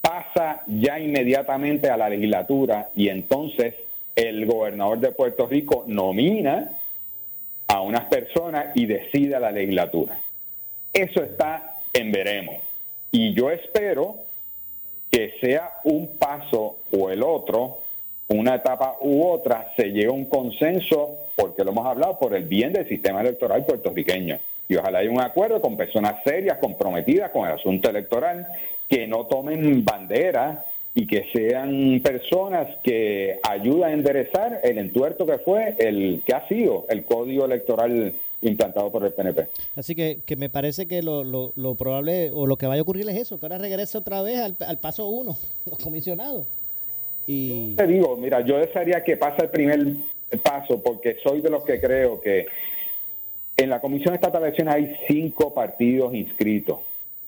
pasa 0.00 0.62
ya 0.66 0.98
inmediatamente 0.98 1.90
a 1.90 1.98
la 1.98 2.08
legislatura 2.08 2.88
y 2.96 3.08
entonces 3.08 3.74
el 4.16 4.46
gobernador 4.46 5.00
de 5.00 5.12
Puerto 5.12 5.46
Rico 5.46 5.84
nomina 5.86 6.70
a 7.68 7.82
unas 7.82 8.06
personas 8.06 8.74
y 8.74 8.86
decide 8.86 9.36
a 9.36 9.40
la 9.40 9.52
legislatura. 9.52 10.18
Eso 10.94 11.22
está 11.22 11.76
en 11.92 12.10
veremos. 12.10 12.56
Y 13.12 13.34
yo 13.34 13.50
espero 13.50 14.29
que 15.10 15.34
sea 15.40 15.80
un 15.84 16.16
paso 16.18 16.76
o 16.92 17.10
el 17.10 17.22
otro, 17.22 17.78
una 18.28 18.54
etapa 18.54 18.96
u 19.00 19.26
otra, 19.26 19.72
se 19.76 19.86
llegue 19.90 20.06
a 20.06 20.12
un 20.12 20.26
consenso, 20.26 21.16
porque 21.34 21.64
lo 21.64 21.72
hemos 21.72 21.86
hablado, 21.86 22.18
por 22.18 22.34
el 22.34 22.44
bien 22.44 22.72
del 22.72 22.88
sistema 22.88 23.20
electoral 23.20 23.64
puertorriqueño. 23.64 24.38
Y 24.68 24.76
ojalá 24.76 25.00
haya 25.00 25.10
un 25.10 25.20
acuerdo 25.20 25.60
con 25.60 25.76
personas 25.76 26.22
serias, 26.22 26.58
comprometidas 26.58 27.30
con 27.30 27.48
el 27.48 27.54
asunto 27.54 27.90
electoral, 27.90 28.46
que 28.88 29.08
no 29.08 29.26
tomen 29.26 29.84
bandera 29.84 30.64
y 30.94 31.06
que 31.06 31.26
sean 31.32 32.00
personas 32.04 32.68
que 32.82 33.40
ayuden 33.48 33.84
a 33.84 33.92
enderezar 33.92 34.60
el 34.62 34.78
entuerto 34.78 35.26
que 35.26 35.38
fue, 35.38 35.74
el 35.78 36.22
que 36.24 36.34
ha 36.34 36.46
sido 36.46 36.86
el 36.88 37.04
código 37.04 37.44
electoral 37.44 38.12
implantado 38.42 38.90
por 38.90 39.04
el 39.04 39.12
PNP. 39.12 39.48
Así 39.76 39.94
que, 39.94 40.20
que 40.24 40.36
me 40.36 40.48
parece 40.48 40.86
que 40.86 41.02
lo, 41.02 41.24
lo, 41.24 41.52
lo, 41.56 41.74
probable 41.74 42.30
o 42.32 42.46
lo 42.46 42.56
que 42.56 42.66
vaya 42.66 42.80
a 42.80 42.82
ocurrir 42.82 43.08
es 43.08 43.16
eso, 43.16 43.38
que 43.38 43.46
ahora 43.46 43.58
regrese 43.58 43.98
otra 43.98 44.22
vez 44.22 44.40
al, 44.40 44.56
al 44.66 44.78
paso 44.78 45.08
uno, 45.08 45.36
los 45.66 45.78
comisionados. 45.78 46.46
Y... 47.26 47.76
te 47.76 47.86
digo, 47.86 48.16
mira, 48.16 48.40
yo 48.40 48.58
desearía 48.58 49.04
que 49.04 49.16
pase 49.16 49.42
el 49.42 49.50
primer 49.50 49.94
paso 50.42 50.82
porque 50.82 51.16
soy 51.22 51.40
de 51.40 51.50
los 51.50 51.64
que 51.64 51.80
creo 51.80 52.20
que 52.20 52.46
en 53.56 53.70
la 53.70 53.80
Comisión 53.80 54.14
Estatal 54.14 54.42
de 54.42 54.48
Elecciones 54.48 54.74
hay 54.74 54.96
cinco 55.06 55.52
partidos 55.52 56.14
inscritos. 56.14 56.78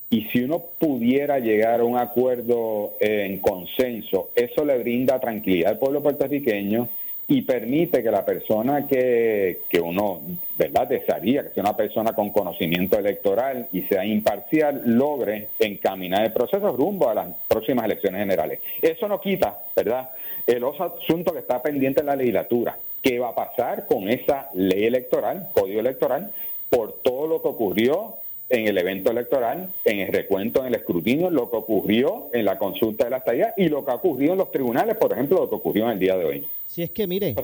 Y 0.08 0.24
si 0.26 0.42
uno 0.42 0.62
pudiera 0.78 1.38
llegar 1.38 1.80
a 1.80 1.84
un 1.84 1.96
acuerdo 1.96 2.92
en 3.00 3.38
consenso, 3.38 4.30
eso 4.34 4.64
le 4.64 4.78
brinda 4.78 5.20
tranquilidad 5.20 5.72
al 5.72 5.78
pueblo 5.78 6.02
puertorriqueño 6.02 6.88
y 7.28 7.42
permite 7.42 8.02
que 8.02 8.10
la 8.10 8.24
persona 8.24 8.86
que, 8.86 9.60
que 9.68 9.80
uno 9.80 10.20
verdad 10.56 10.86
desearía 10.88 11.42
que 11.42 11.54
sea 11.54 11.62
una 11.62 11.76
persona 11.76 12.12
con 12.12 12.30
conocimiento 12.30 12.98
electoral 12.98 13.68
y 13.72 13.82
sea 13.82 14.04
imparcial 14.04 14.82
logre 14.84 15.48
encaminar 15.58 16.24
el 16.24 16.32
proceso 16.32 16.72
rumbo 16.72 17.08
a 17.08 17.14
las 17.14 17.28
próximas 17.48 17.86
elecciones 17.86 18.20
generales. 18.20 18.60
Eso 18.80 19.08
no 19.08 19.20
quita, 19.20 19.58
¿verdad? 19.74 20.10
El 20.46 20.64
otro 20.64 20.96
asunto 20.98 21.32
que 21.32 21.38
está 21.38 21.62
pendiente 21.62 22.00
en 22.00 22.06
la 22.06 22.16
legislatura, 22.16 22.76
¿qué 23.00 23.18
va 23.18 23.28
a 23.28 23.34
pasar 23.34 23.86
con 23.86 24.08
esa 24.08 24.48
ley 24.54 24.84
electoral, 24.84 25.48
código 25.52 25.80
electoral, 25.80 26.32
por 26.68 27.00
todo 27.02 27.26
lo 27.26 27.42
que 27.42 27.48
ocurrió 27.48 28.16
en 28.52 28.68
el 28.68 28.76
evento 28.76 29.10
electoral, 29.10 29.72
en 29.82 30.00
el 30.00 30.12
recuento, 30.12 30.60
en 30.60 30.66
el 30.66 30.74
escrutinio, 30.74 31.30
lo 31.30 31.50
que 31.50 31.56
ocurrió 31.56 32.28
en 32.34 32.44
la 32.44 32.58
consulta 32.58 33.04
de 33.04 33.10
la 33.10 33.16
estadía 33.16 33.54
y 33.56 33.68
lo 33.68 33.82
que 33.82 33.92
ha 33.92 33.94
ocurrido 33.94 34.32
en 34.32 34.38
los 34.38 34.50
tribunales, 34.50 34.96
por 34.96 35.10
ejemplo, 35.10 35.38
lo 35.38 35.48
que 35.48 35.54
ocurrió 35.54 35.86
en 35.86 35.92
el 35.92 35.98
día 35.98 36.16
de 36.18 36.24
hoy. 36.26 36.46
Si 36.66 36.82
es 36.82 36.90
que, 36.90 37.06
mire, 37.06 37.34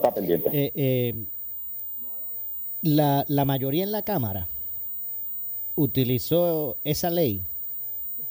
eh, 0.52 0.72
eh, 0.74 1.14
la, 2.82 3.24
la 3.26 3.44
mayoría 3.46 3.84
en 3.84 3.90
la 3.90 4.02
Cámara 4.02 4.48
utilizó 5.76 6.76
esa 6.84 7.08
ley 7.08 7.40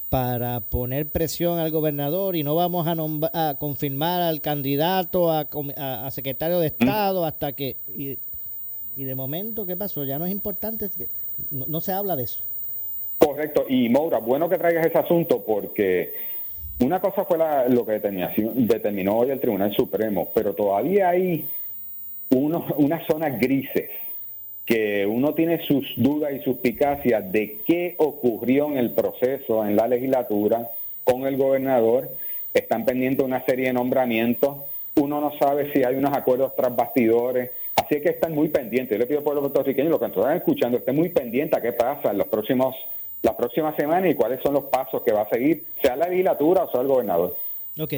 para 0.09 0.59
poner 0.59 1.09
presión 1.09 1.57
al 1.57 1.71
gobernador 1.71 2.35
y 2.35 2.43
no 2.43 2.53
vamos 2.53 2.85
a, 2.85 3.49
a 3.49 3.55
confirmar 3.55 4.21
al 4.21 4.39
candidato 4.41 5.31
a, 5.31 5.47
a, 5.77 6.11
secretario 6.11 6.59
de 6.59 6.67
Estado 6.67 7.25
hasta 7.25 7.53
que... 7.53 7.75
Y, 7.87 8.19
de 9.03 9.15
momento, 9.15 9.65
¿qué 9.67 9.75
pasó? 9.75 10.03
Ya 10.05 10.17
no 10.17 10.25
es 10.25 10.31
importante, 10.31 10.89
no 11.51 11.81
se 11.81 11.91
habla 11.91 12.15
de 12.15 12.23
eso. 12.23 12.46
Correcto. 13.17 13.65
Y 13.67 13.89
Moura, 13.89 14.19
bueno 14.19 14.49
que 14.49 14.57
traigas 14.57 14.85
ese 14.85 14.97
asunto 14.97 15.43
porque 15.45 16.13
una 16.79 16.99
cosa 16.99 17.25
fue 17.25 17.37
lo 17.69 17.85
que 17.85 17.99
determinó 17.99 19.17
hoy 19.17 19.31
el 19.31 19.39
Tribunal 19.39 19.73
Supremo, 19.75 20.29
pero 20.33 20.53
todavía 20.53 21.09
hay 21.09 21.45
unos, 22.29 22.71
unas 22.77 23.05
zonas 23.07 23.39
grises 23.39 23.89
que 24.67 25.05
uno 25.05 25.33
tiene 25.33 25.65
sus 25.65 25.93
dudas 25.95 26.33
y 26.33 26.43
suspicacias 26.43 27.31
de 27.31 27.59
qué 27.65 27.95
ocurrió 27.97 28.67
en 28.67 28.77
el 28.77 28.91
proceso 28.91 29.65
en 29.65 29.77
la 29.77 29.87
legislatura 29.87 30.69
con 31.05 31.25
el 31.25 31.37
gobernador. 31.37 32.09
Están 32.53 32.83
pendientes 32.83 33.25
una 33.25 33.45
serie 33.45 33.67
de 33.67 33.73
nombramientos. 33.73 34.57
Uno 34.95 35.21
no 35.21 35.31
sabe 35.39 35.71
si 35.71 35.83
hay 35.83 35.95
unos 35.95 36.15
acuerdos 36.15 36.53
tras 36.55 36.75
bastidores. 36.75 37.51
Así 37.75 38.01
que 38.01 38.09
están 38.09 38.33
muy 38.33 38.49
pendientes. 38.49 38.97
Yo 38.97 38.99
le 38.99 39.05
pido 39.05 39.19
al 39.19 39.23
pueblo 39.23 39.41
puertorriqueño, 39.41 39.89
lo 39.89 39.99
que 39.99 40.09
nos 40.09 40.17
están 40.17 40.35
escuchando, 40.35 40.79
estén 40.79 40.95
muy 40.97 41.09
pendientes 41.09 41.57
a 41.57 41.61
qué 41.61 41.71
pasa 41.71 42.11
en 42.11 42.17
los 42.17 42.27
próximos, 42.27 42.75
la 43.21 43.35
próxima 43.35 43.75
semana 43.75 44.09
y 44.09 44.15
cuáles 44.15 44.41
son 44.41 44.53
los 44.53 44.65
pasos 44.65 45.01
que 45.03 45.11
va 45.11 45.23
a 45.23 45.29
seguir, 45.29 45.65
sea 45.81 45.95
la 45.95 46.07
legislatura 46.07 46.63
o 46.63 46.71
sea 46.71 46.81
el 46.81 46.87
gobernador. 46.87 47.35
Ok. 47.79 47.93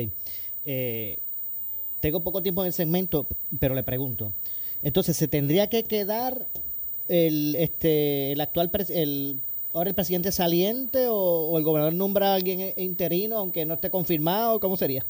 Eh, 0.65 1.19
tengo 1.99 2.21
poco 2.21 2.41
tiempo 2.41 2.61
en 2.61 2.67
el 2.67 2.73
segmento, 2.73 3.25
pero 3.59 3.75
le 3.75 3.83
pregunto. 3.83 4.31
Entonces, 4.81 5.17
¿se 5.17 5.27
tendría 5.27 5.67
que 5.67 5.83
quedar 5.83 6.45
el, 7.07 7.55
este, 7.57 8.31
el 8.31 8.41
actual, 8.41 8.71
el, 8.89 9.39
ahora 9.73 9.89
el 9.89 9.95
presidente 9.95 10.31
saliente 10.31 11.07
o, 11.09 11.57
el 11.57 11.63
gobernador 11.63 11.93
nombra 11.93 12.31
a 12.31 12.35
alguien 12.35 12.73
interino, 12.77 13.37
aunque 13.37 13.65
no 13.65 13.73
esté 13.73 13.89
confirmado? 13.89 14.59
¿Cómo 14.59 14.77
sería? 14.77 15.05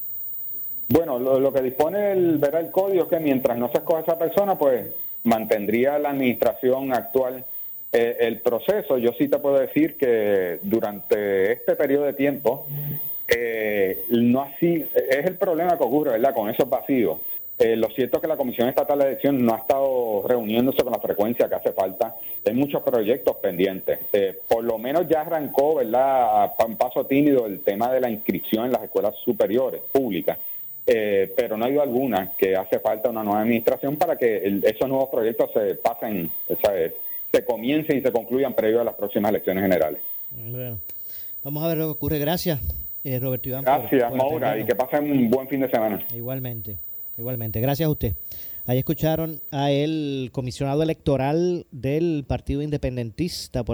Bueno, 0.88 1.20
lo, 1.20 1.54
que 1.54 1.62
dispone 1.62 2.14
el, 2.14 2.40
verá 2.40 2.60
el 2.60 2.72
código 2.72 3.04
es 3.04 3.10
que 3.10 3.20
mientras 3.20 3.58
no 3.58 3.72
se 3.72 3.78
escoja 3.78 4.02
esa 4.02 4.18
persona, 4.18 4.58
pues 4.58 4.88
mantendría 5.24 6.00
la 6.00 6.10
administración 6.10 6.92
actual 6.94 7.46
eh, 7.92 8.18
el 8.20 8.40
proceso. 8.40 8.98
Yo 8.98 9.12
sí 9.18 9.28
te 9.28 9.40
puedo 9.40 9.60
decir 9.60 9.98
que 9.98 10.60
durante 10.62 11.52
este 11.54 11.76
periodo 11.76 12.06
de 12.06 12.14
tiempo, 12.14 12.66
eh, 13.28 14.06
no 14.10 14.42
así, 14.42 14.86
es 14.94 15.26
el 15.26 15.36
problema 15.36 15.78
que 15.78 15.84
ocurre, 15.84 16.12
¿verdad?, 16.12 16.34
con 16.34 16.50
esos 16.50 16.70
vacíos. 16.70 17.20
Eh, 17.60 17.76
lo 17.76 17.90
cierto 17.90 18.18
es 18.18 18.22
que 18.22 18.28
la 18.30 18.38
Comisión 18.38 18.70
Estatal 18.70 19.00
de 19.00 19.06
Elección 19.06 19.46
no 19.46 19.54
ha 19.54 19.58
estado 19.58 20.24
reuniéndose 20.26 20.82
con 20.82 20.94
la 20.94 21.00
frecuencia 21.00 21.50
que 21.50 21.56
hace 21.56 21.74
falta. 21.74 22.16
Hay 22.46 22.54
muchos 22.54 22.82
proyectos 22.82 23.36
pendientes. 23.36 24.00
Eh, 24.14 24.40
por 24.48 24.64
lo 24.64 24.78
menos 24.78 25.10
ya 25.10 25.22
arrancó, 25.22 25.76
¿verdad?, 25.76 26.46
a 26.58 26.66
un 26.66 26.78
paso 26.78 27.06
tímido 27.06 27.46
el 27.46 27.60
tema 27.60 27.92
de 27.92 28.00
la 28.00 28.10
inscripción 28.10 28.66
en 28.66 28.72
las 28.72 28.84
escuelas 28.84 29.14
superiores 29.26 29.82
públicas. 29.92 30.38
Eh, 30.88 31.34
pero 31.36 31.58
no 31.58 31.66
hay 31.66 31.74
duda 31.74 31.84
alguna 31.84 32.32
que 32.38 32.56
hace 32.56 32.80
falta 32.80 33.10
una 33.10 33.24
nueva 33.26 33.42
administración 33.42 33.98
para 33.98 34.16
que 34.16 34.62
esos 34.64 34.88
nuevos 34.88 35.10
proyectos 35.10 35.52
se 35.54 35.76
pasen, 35.76 36.32
¿sabes? 36.64 36.94
Se 37.32 37.46
comiencen 37.46 37.98
y 37.98 38.02
se 38.02 38.12
concluyan 38.12 38.54
previo 38.54 38.82
a 38.82 38.84
las 38.84 38.96
próximas 38.96 39.30
elecciones 39.30 39.64
generales. 39.64 40.02
Bueno, 40.32 40.80
vamos 41.44 41.64
a 41.64 41.68
ver 41.68 41.78
lo 41.78 41.86
que 41.86 41.92
ocurre. 41.92 42.20
Gracias, 42.20 42.60
Roberto 43.04 43.50
Iván. 43.50 43.64
Gracias, 43.64 44.14
Maura, 44.14 44.58
y 44.60 44.66
que 44.66 44.76
pasen 44.76 45.12
un 45.12 45.30
buen 45.30 45.48
fin 45.48 45.62
de 45.62 45.70
semana. 45.70 46.06
Igualmente. 46.14 46.78
Igualmente, 47.18 47.60
gracias 47.60 47.86
a 47.88 47.92
usted. 47.92 48.14
Ahí 48.66 48.78
escucharon 48.78 49.42
a 49.52 49.72
el 49.72 50.30
comisionado 50.32 50.84
electoral 50.84 51.66
del 51.72 52.24
Partido 52.28 52.62
Independentista 52.62 53.66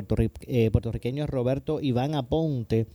eh, 0.47 0.71
puertorriqueño 0.71 1.27
Roberto 1.27 1.81
Iván 1.81 2.15
Aponte, 2.15 2.87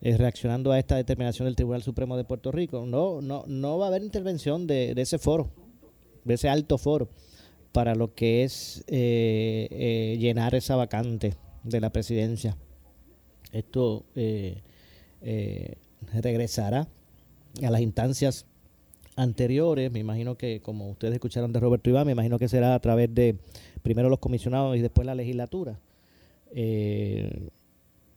eh, 0.00 0.16
reaccionando 0.16 0.72
a 0.72 0.78
esta 0.78 0.96
determinación 0.96 1.46
del 1.46 1.54
Tribunal 1.54 1.82
Supremo 1.82 2.16
de 2.16 2.24
Puerto 2.24 2.50
Rico. 2.50 2.84
No, 2.86 3.20
no, 3.20 3.44
no 3.46 3.78
va 3.78 3.84
a 3.84 3.88
haber 3.88 4.02
intervención 4.02 4.66
de, 4.66 4.92
ese 4.96 5.18
foro, 5.18 5.50
de 6.24 6.34
ese 6.34 6.48
alto 6.48 6.78
foro, 6.78 7.10
para 7.76 7.94
lo 7.94 8.14
que 8.14 8.42
es 8.42 8.82
eh, 8.88 10.16
llenar 10.18 10.54
esa 10.54 10.76
vacante 10.76 11.34
de 11.62 11.78
la 11.78 11.90
presidencia. 11.90 12.56
Esto 13.52 14.06
regresará 16.22 16.88
a 17.62 17.70
las 17.70 17.82
instancias 17.82 18.46
anteriores, 19.16 19.92
me 19.92 19.98
imagino 19.98 20.38
que 20.38 20.60
como 20.62 20.90
ustedes 20.90 21.12
escucharon 21.12 21.52
de 21.52 21.60
Roberto 21.60 21.90
Iván, 21.90 22.06
me 22.06 22.12
imagino 22.12 22.38
que 22.38 22.48
será 22.48 22.74
a 22.74 22.80
través 22.80 23.12
de 23.14 23.36
primero 23.82 24.08
los 24.08 24.20
comisionados 24.20 24.74
y 24.76 24.80
después 24.80 25.06
la 25.06 25.14
legislatura. 25.14 25.78
Eh, 26.54 27.48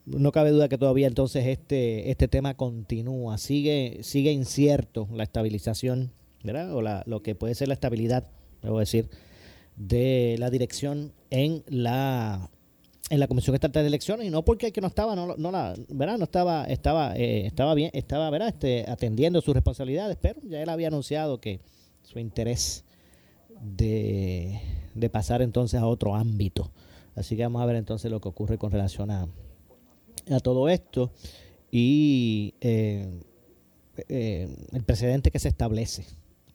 no 0.05 0.31
cabe 0.31 0.51
duda 0.51 0.69
que 0.69 0.77
todavía 0.77 1.07
entonces 1.07 1.45
este 1.45 2.11
este 2.11 2.29
tema 2.29 2.55
continúa, 2.55 3.37
sigue 3.37 3.99
sigue 4.03 4.31
incierto 4.31 5.09
la 5.13 5.23
estabilización, 5.23 6.11
¿verdad? 6.43 6.73
O 6.73 6.81
la, 6.81 7.03
lo 7.05 7.21
que 7.21 7.35
puede 7.35 7.55
ser 7.55 7.67
la 7.67 7.73
estabilidad, 7.73 8.25
debo 8.61 8.79
decir, 8.79 9.09
de 9.79 10.35
la 10.37 10.51
dirección 10.51 11.11
en 11.31 11.63
la 11.67 12.51
en 13.09 13.19
la 13.19 13.27
Comisión 13.27 13.55
Estatal 13.55 13.81
de 13.81 13.87
Elecciones 13.87 14.27
y 14.27 14.29
no 14.29 14.45
porque 14.45 14.67
el 14.67 14.73
que 14.73 14.81
no 14.81 14.87
estaba 14.87 15.15
no, 15.15 15.35
no 15.35 15.51
la 15.51 15.73
verdad 15.89 16.19
no 16.19 16.25
estaba 16.25 16.65
estaba 16.65 17.15
eh, 17.15 17.47
estaba 17.47 17.73
bien 17.73 17.89
estaba 17.93 18.29
verdad 18.29 18.49
este, 18.49 18.85
atendiendo 18.87 19.41
sus 19.41 19.55
responsabilidades 19.55 20.15
pero 20.21 20.39
ya 20.43 20.61
él 20.61 20.69
había 20.69 20.89
anunciado 20.89 21.41
que 21.41 21.59
su 22.03 22.19
interés 22.19 22.85
de, 23.61 24.59
pasar 25.11 25.41
entonces 25.41 25.79
a 25.79 25.87
otro 25.87 26.15
ámbito. 26.15 26.71
Así 27.15 27.35
que 27.35 27.43
vamos 27.43 27.61
a 27.61 27.65
ver 27.65 27.75
entonces 27.75 28.09
lo 28.09 28.21
que 28.21 28.29
ocurre 28.29 28.57
con 28.57 28.71
relación 28.71 29.11
a, 29.11 29.27
a 30.29 30.39
todo 30.39 30.69
esto. 30.69 31.11
Y 31.71 32.53
eh, 32.61 33.21
eh, 34.07 34.47
el 34.71 34.83
precedente 34.83 35.31
que 35.31 35.39
se 35.39 35.49
establece 35.49 36.05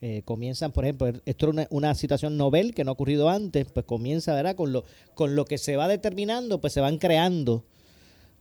eh, 0.07 0.21
comienzan, 0.23 0.71
por 0.71 0.85
ejemplo, 0.85 1.09
esto 1.25 1.51
es 1.51 1.67
una, 1.71 1.95
situación 1.95 2.37
novel 2.37 2.75
que 2.75 2.85
no 2.85 2.91
ha 2.91 2.93
ocurrido 2.93 3.31
antes, 3.31 3.65
pues 3.73 3.87
comienza, 3.87 4.35
¿verdad? 4.35 4.55
Con 4.55 4.71
lo, 4.71 4.85
con 5.15 5.35
lo 5.35 5.47
que 5.47 5.57
se 5.57 5.79
va 5.79 5.89
determinando, 5.89 6.61
pues 6.61 6.75
se 6.75 6.83
van 6.83 6.99
creando 6.99 7.65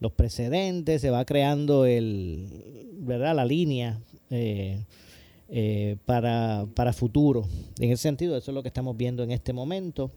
los 0.01 0.11
precedentes, 0.11 0.99
se 0.99 1.09
va 1.09 1.23
creando 1.23 1.85
el, 1.85 2.91
¿verdad? 2.95 3.33
La 3.33 3.45
línea 3.45 4.01
eh, 4.29 4.83
eh, 5.47 5.95
para, 6.03 6.65
para 6.75 6.91
futuro. 6.91 7.47
En 7.79 7.91
ese 7.91 8.03
sentido, 8.03 8.35
eso 8.35 8.51
es 8.51 8.55
lo 8.55 8.61
que 8.61 8.67
estamos 8.67 8.97
viendo 8.97 9.23
en 9.23 9.31
este 9.31 9.53
momento. 9.53 10.11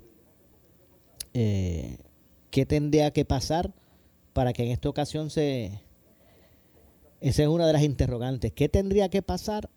¿Qué 1.32 2.66
tendría 2.66 3.12
que 3.12 3.24
pasar 3.24 3.72
para 4.32 4.52
que 4.52 4.64
en 4.64 4.72
esta 4.72 4.88
ocasión 4.88 5.30
se... 5.30 5.80
Esa 7.20 7.42
es 7.44 7.48
una 7.48 7.68
de 7.68 7.72
las 7.72 7.84
interrogantes. 7.84 8.50
¿Qué 8.50 8.68
tendría 8.68 9.08
que 9.10 9.22
pasar 9.22 9.70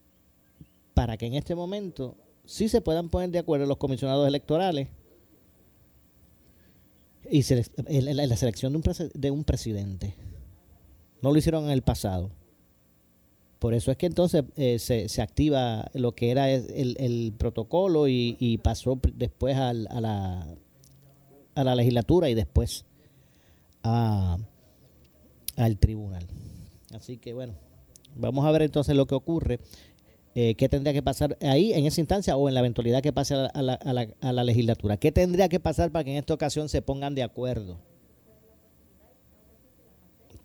para 0.99 1.15
que 1.15 1.27
en 1.27 1.35
este 1.35 1.55
momento 1.55 2.17
sí 2.43 2.67
se 2.67 2.81
puedan 2.81 3.07
poner 3.07 3.29
de 3.29 3.39
acuerdo 3.39 3.65
los 3.65 3.77
comisionados 3.77 4.27
electorales 4.27 4.89
y 7.31 7.41
la, 8.01 8.35
selección 8.35 8.73
de 8.73 8.79
un, 8.79 9.11
de 9.13 9.31
un 9.31 9.45
presidente. 9.45 10.13
No 11.21 11.31
lo 11.31 11.37
hicieron 11.37 11.63
en 11.63 11.69
el 11.69 11.83
pasado. 11.83 12.31
Por 13.59 13.73
eso 13.73 13.91
es 13.91 13.97
que 13.97 14.07
entonces 14.07 14.43
eh, 14.57 14.77
se, 14.77 15.21
activa 15.21 15.89
lo 15.93 16.15
que 16.15 16.31
era 16.31 16.51
el, 16.51 17.33
protocolo 17.37 18.09
y, 18.09 18.59
pasó 18.61 18.99
después 19.13 19.55
a, 19.55 19.71
la, 19.71 20.45
a 21.55 21.63
la 21.63 21.75
legislatura 21.75 22.29
y 22.29 22.33
después 22.33 22.83
a, 23.83 24.37
al 25.55 25.77
tribunal. 25.77 26.27
Así 26.93 27.15
que 27.15 27.33
bueno, 27.33 27.53
vamos 28.17 28.45
a 28.45 28.51
ver 28.51 28.63
entonces 28.63 28.97
lo 28.97 29.07
que 29.07 29.15
ocurre. 29.15 29.61
Eh, 30.41 30.55
¿qué 30.55 30.69
tendría 30.69 30.93
que 30.93 31.03
pasar 31.03 31.37
ahí 31.41 31.73
en 31.73 31.85
esa 31.85 31.99
instancia 31.99 32.37
o 32.37 32.47
en 32.47 32.53
la 32.53 32.61
eventualidad 32.61 33.01
que 33.01 33.11
pase 33.11 33.35
a 33.35 33.61
la, 33.61 34.43
legislatura? 34.45 34.95
¿Qué 34.95 35.11
tendría 35.11 35.49
que 35.49 35.59
pasar 35.59 35.91
para 35.91 36.05
que 36.05 36.11
en 36.11 36.17
esta 36.17 36.33
ocasión 36.33 36.69
se 36.69 36.81
pongan 36.81 37.13
de 37.13 37.23
acuerdo? 37.23 37.77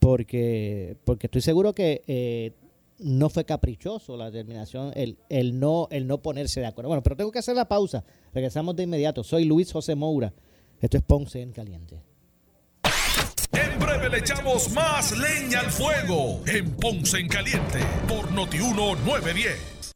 Porque, 0.00 0.96
porque 1.04 1.28
estoy 1.28 1.42
seguro 1.42 1.76
que 1.76 2.02
eh, 2.08 2.54
no 2.98 3.30
fue 3.30 3.44
caprichoso 3.44 4.16
la 4.16 4.32
determinación, 4.32 4.90
el, 4.96 5.16
el, 5.28 5.60
no, 5.60 5.86
el 5.92 6.08
no 6.08 6.20
ponerse 6.20 6.58
de 6.58 6.66
acuerdo. 6.66 6.88
Bueno, 6.88 7.04
pero 7.04 7.14
tengo 7.14 7.30
que 7.30 7.38
hacer 7.38 7.54
la 7.54 7.68
pausa. 7.68 8.02
Regresamos 8.32 8.74
de 8.74 8.82
inmediato. 8.82 9.22
Soy 9.22 9.44
Luis 9.44 9.70
José 9.70 9.94
Moura. 9.94 10.34
Esto 10.80 10.96
es 10.96 11.04
Ponce 11.04 11.40
en 11.40 11.52
Caliente. 11.52 12.00
En 13.52 13.78
breve 13.78 14.10
le 14.10 14.18
echamos 14.18 14.72
más 14.72 15.16
leña 15.16 15.60
al 15.60 15.70
fuego 15.70 16.40
en 16.48 16.72
Ponce 16.72 17.18
en 17.20 17.28
Caliente 17.28 17.78
por 18.08 18.32
Notiuno 18.32 18.96
910. 18.96 19.73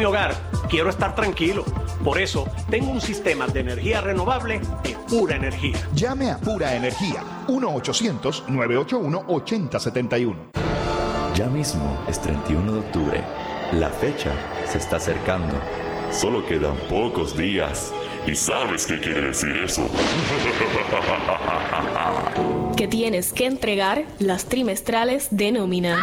mi 0.00 0.06
hogar, 0.06 0.34
quiero 0.70 0.88
estar 0.88 1.14
tranquilo. 1.14 1.62
Por 2.02 2.18
eso, 2.18 2.48
tengo 2.70 2.90
un 2.90 3.02
sistema 3.02 3.46
de 3.46 3.60
energía 3.60 4.00
renovable 4.00 4.58
de 4.82 4.96
pura 5.06 5.36
energía. 5.36 5.76
Llame 5.94 6.30
a 6.30 6.38
Pura 6.38 6.74
Energía, 6.74 7.22
1-800-981-8071. 7.48 10.34
Ya 11.34 11.48
mismo 11.48 12.02
es 12.08 12.18
31 12.18 12.72
de 12.72 12.78
octubre. 12.78 13.22
La 13.72 13.90
fecha 13.90 14.32
se 14.66 14.78
está 14.78 14.96
acercando. 14.96 15.54
Solo 16.10 16.46
quedan 16.46 16.76
pocos 16.88 17.36
días. 17.36 17.92
¿Y 18.26 18.34
sabes 18.34 18.86
qué 18.86 18.98
quiere 19.00 19.28
decir 19.28 19.54
eso? 19.62 19.86
que 22.74 22.88
tienes 22.88 23.34
que 23.34 23.44
entregar 23.44 24.06
las 24.18 24.46
trimestrales 24.46 25.28
de 25.30 25.52
nómina. 25.52 25.98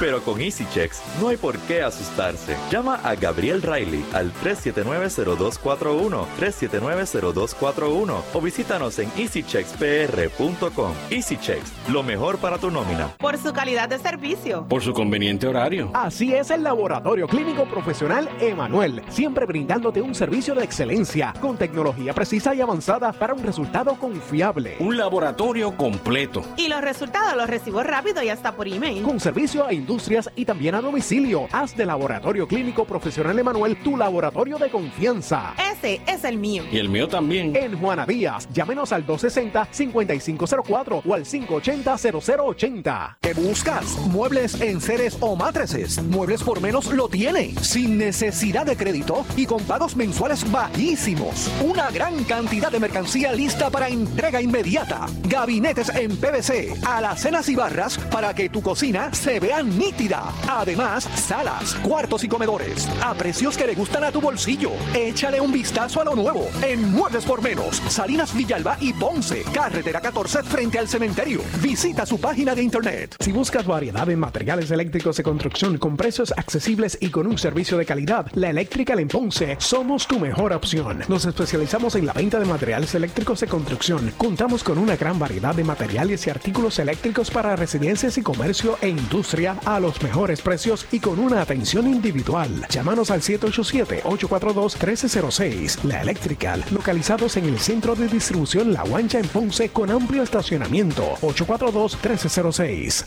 Pero 0.00 0.22
con 0.22 0.40
EasyChecks 0.40 1.02
no 1.20 1.28
hay 1.28 1.36
por 1.36 1.58
qué 1.60 1.82
asustarse. 1.82 2.56
Llama 2.70 3.00
a 3.02 3.14
Gabriel 3.14 3.62
Riley 3.62 4.04
al 4.12 4.32
379-0241, 4.34 6.26
379-0241 6.38 8.22
o 8.32 8.40
visítanos 8.40 8.98
en 8.98 9.10
easycheckspr.com. 9.16 10.92
EasyChecks, 11.10 11.72
lo 11.90 12.02
mejor 12.02 12.38
para 12.38 12.58
tu 12.58 12.70
nómina. 12.70 13.08
Por 13.18 13.38
su 13.38 13.52
calidad 13.52 13.88
de 13.88 13.98
servicio. 13.98 14.66
Por 14.68 14.82
su 14.82 14.92
conveniente 14.92 15.46
horario. 15.46 15.90
Así 15.94 16.34
es 16.34 16.50
el 16.50 16.62
Laboratorio 16.62 17.28
Clínico 17.28 17.64
Profesional 17.66 18.28
Emanuel, 18.40 19.02
siempre 19.08 19.46
brindándote 19.46 20.02
un 20.02 20.14
servicio 20.14 20.54
de 20.54 20.64
excelencia 20.64 21.34
con 21.40 21.56
tecnología 21.56 22.12
precisa 22.14 22.54
y 22.54 22.60
avanzada 22.60 23.12
para 23.12 23.34
un 23.34 23.42
resultado 23.42 23.94
confiable. 23.94 24.76
Un 24.80 24.96
laboratorio 24.96 25.76
completo. 25.76 26.42
Y 26.56 26.68
los 26.68 26.80
resultados 26.80 27.36
los 27.36 27.48
recibo 27.48 27.82
rápido 27.82 28.22
y 28.22 28.28
hasta 28.28 28.52
por 28.52 28.68
email. 28.68 29.02
Con 29.02 29.20
servicio 29.20 29.64
a 29.64 29.72
industrias 29.84 30.30
y 30.34 30.46
también 30.46 30.74
a 30.74 30.80
domicilio. 30.80 31.46
Haz 31.52 31.76
de 31.76 31.84
Laboratorio 31.84 32.48
Clínico 32.48 32.86
Profesional 32.86 33.38
Emanuel 33.38 33.76
tu 33.76 33.98
laboratorio 33.98 34.56
de 34.56 34.70
confianza. 34.70 35.52
Ese 35.58 36.00
es 36.06 36.24
el 36.24 36.38
mío. 36.38 36.62
Y 36.72 36.78
el 36.78 36.88
mío 36.88 37.06
también. 37.06 37.54
En 37.54 37.78
Juana 37.78 38.06
Díaz, 38.06 38.48
llámenos 38.50 38.92
al 38.92 39.06
260-5504 39.06 41.02
o 41.06 41.14
al 41.14 41.26
580-0080. 41.26 43.18
¿Qué 43.20 43.34
buscas? 43.34 43.98
Muebles 44.06 44.58
en 44.62 44.80
seres 44.80 45.18
o 45.20 45.36
matrices. 45.36 46.02
Muebles 46.02 46.42
por 46.42 46.62
menos 46.62 46.86
lo 46.90 47.06
tiene. 47.08 47.54
Sin 47.60 47.98
necesidad 47.98 48.64
de 48.64 48.78
crédito 48.78 49.26
y 49.36 49.44
con 49.44 49.62
pagos 49.64 49.96
mensuales 49.96 50.50
bajísimos. 50.50 51.50
Una 51.62 51.90
gran 51.90 52.24
cantidad 52.24 52.72
de 52.72 52.80
mercancía 52.80 53.32
lista 53.32 53.68
para 53.68 53.88
entrega 53.88 54.40
inmediata. 54.40 55.06
Gabinetes 55.28 55.90
en 55.90 56.16
PVC, 56.16 56.72
alacenas 56.86 57.50
y 57.50 57.54
barras 57.54 57.98
para 58.10 58.34
que 58.34 58.48
tu 58.48 58.62
cocina 58.62 59.12
se 59.12 59.40
vea 59.40 59.62
nítida. 59.76 60.32
Además, 60.48 61.04
salas, 61.04 61.74
cuartos 61.76 62.24
y 62.24 62.28
comedores 62.28 62.88
a 63.02 63.14
precios 63.14 63.56
que 63.56 63.66
le 63.66 63.74
gustan 63.74 64.04
a 64.04 64.12
tu 64.12 64.20
bolsillo. 64.20 64.70
Échale 64.94 65.40
un 65.40 65.52
vistazo 65.52 66.00
a 66.00 66.04
lo 66.04 66.14
nuevo 66.14 66.48
en 66.62 66.90
Muebles 66.92 67.24
por 67.24 67.42
Menos, 67.42 67.76
Salinas 67.88 68.34
Villalba 68.34 68.76
y 68.80 68.92
Ponce, 68.92 69.44
carretera 69.52 70.00
14 70.00 70.42
frente 70.42 70.78
al 70.78 70.88
cementerio. 70.88 71.40
Visita 71.62 72.06
su 72.06 72.20
página 72.20 72.54
de 72.54 72.62
internet. 72.62 73.16
Si 73.20 73.32
buscas 73.32 73.66
variedad 73.66 74.08
en 74.08 74.18
materiales 74.18 74.70
eléctricos 74.70 75.16
de 75.16 75.22
construcción 75.22 75.78
con 75.78 75.96
precios 75.96 76.32
accesibles 76.36 76.98
y 77.00 77.10
con 77.10 77.26
un 77.26 77.38
servicio 77.38 77.78
de 77.78 77.86
calidad, 77.86 78.26
la 78.34 78.50
Eléctrica 78.50 78.94
en 78.94 79.08
Ponce 79.08 79.56
somos 79.58 80.06
tu 80.06 80.18
mejor 80.18 80.52
opción. 80.52 81.02
Nos 81.08 81.24
especializamos 81.24 81.94
en 81.96 82.06
la 82.06 82.12
venta 82.12 82.38
de 82.38 82.46
materiales 82.46 82.94
eléctricos 82.94 83.40
de 83.40 83.46
construcción. 83.46 84.12
Contamos 84.16 84.62
con 84.62 84.78
una 84.78 84.96
gran 84.96 85.18
variedad 85.18 85.54
de 85.54 85.64
materiales 85.64 86.26
y 86.26 86.30
artículos 86.30 86.78
eléctricos 86.78 87.30
para 87.30 87.56
residencias 87.56 88.16
y 88.18 88.22
comercio 88.22 88.78
e 88.80 88.88
industria 88.88 89.56
a 89.64 89.80
los 89.80 90.02
mejores 90.02 90.42
precios 90.42 90.86
y 90.92 91.00
con 91.00 91.18
una 91.18 91.40
atención 91.40 91.88
individual. 91.88 92.66
Llámanos 92.68 93.10
al 93.10 93.22
787-842-1306. 93.22 95.84
La 95.84 96.02
Electrical, 96.02 96.62
localizados 96.70 97.36
en 97.36 97.46
el 97.46 97.58
centro 97.58 97.94
de 97.94 98.08
distribución 98.08 98.72
La 98.72 98.82
Guancha 98.84 99.18
en 99.18 99.28
Ponce 99.28 99.68
con 99.70 99.90
amplio 99.90 100.22
estacionamiento. 100.22 101.16
842-1306. 101.22 103.06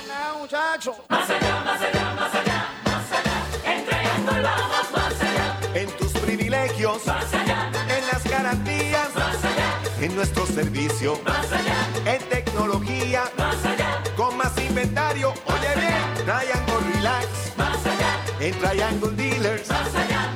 privilegios. 6.81 7.05
Más 7.05 7.33
allá. 7.33 7.71
En 7.97 8.07
las 8.07 8.23
garantías. 8.23 9.15
Más 9.15 9.43
allá. 9.43 9.79
En 9.99 10.15
nuestro 10.15 10.45
servicio. 10.45 11.19
Más 11.25 11.51
allá. 11.51 11.87
En 12.05 12.29
tecnología. 12.29 13.23
Más 13.37 13.65
allá. 13.65 14.03
Con 14.15 14.37
más 14.37 14.57
inventario. 14.57 15.33
Oye 15.45 15.75
bien. 15.75 16.25
Triangle 16.25 16.93
Relax. 16.93 17.27
Más 17.57 17.85
allá. 17.85 18.19
En 18.39 18.59
Triangle 18.59 19.11
Dealers. 19.11 19.69
Más 19.69 19.95
allá. 19.95 20.30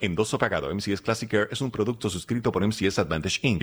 Endoso 0.00 0.38
pagado. 0.38 0.74
MCS 0.74 1.02
Classic 1.02 1.30
Care 1.30 1.46
es 1.52 1.60
un 1.60 1.70
producto 1.70 2.10
suscrito 2.10 2.50
por 2.50 2.66
MCS 2.66 2.98
Advantage 2.98 3.38
Inc. 3.42 3.62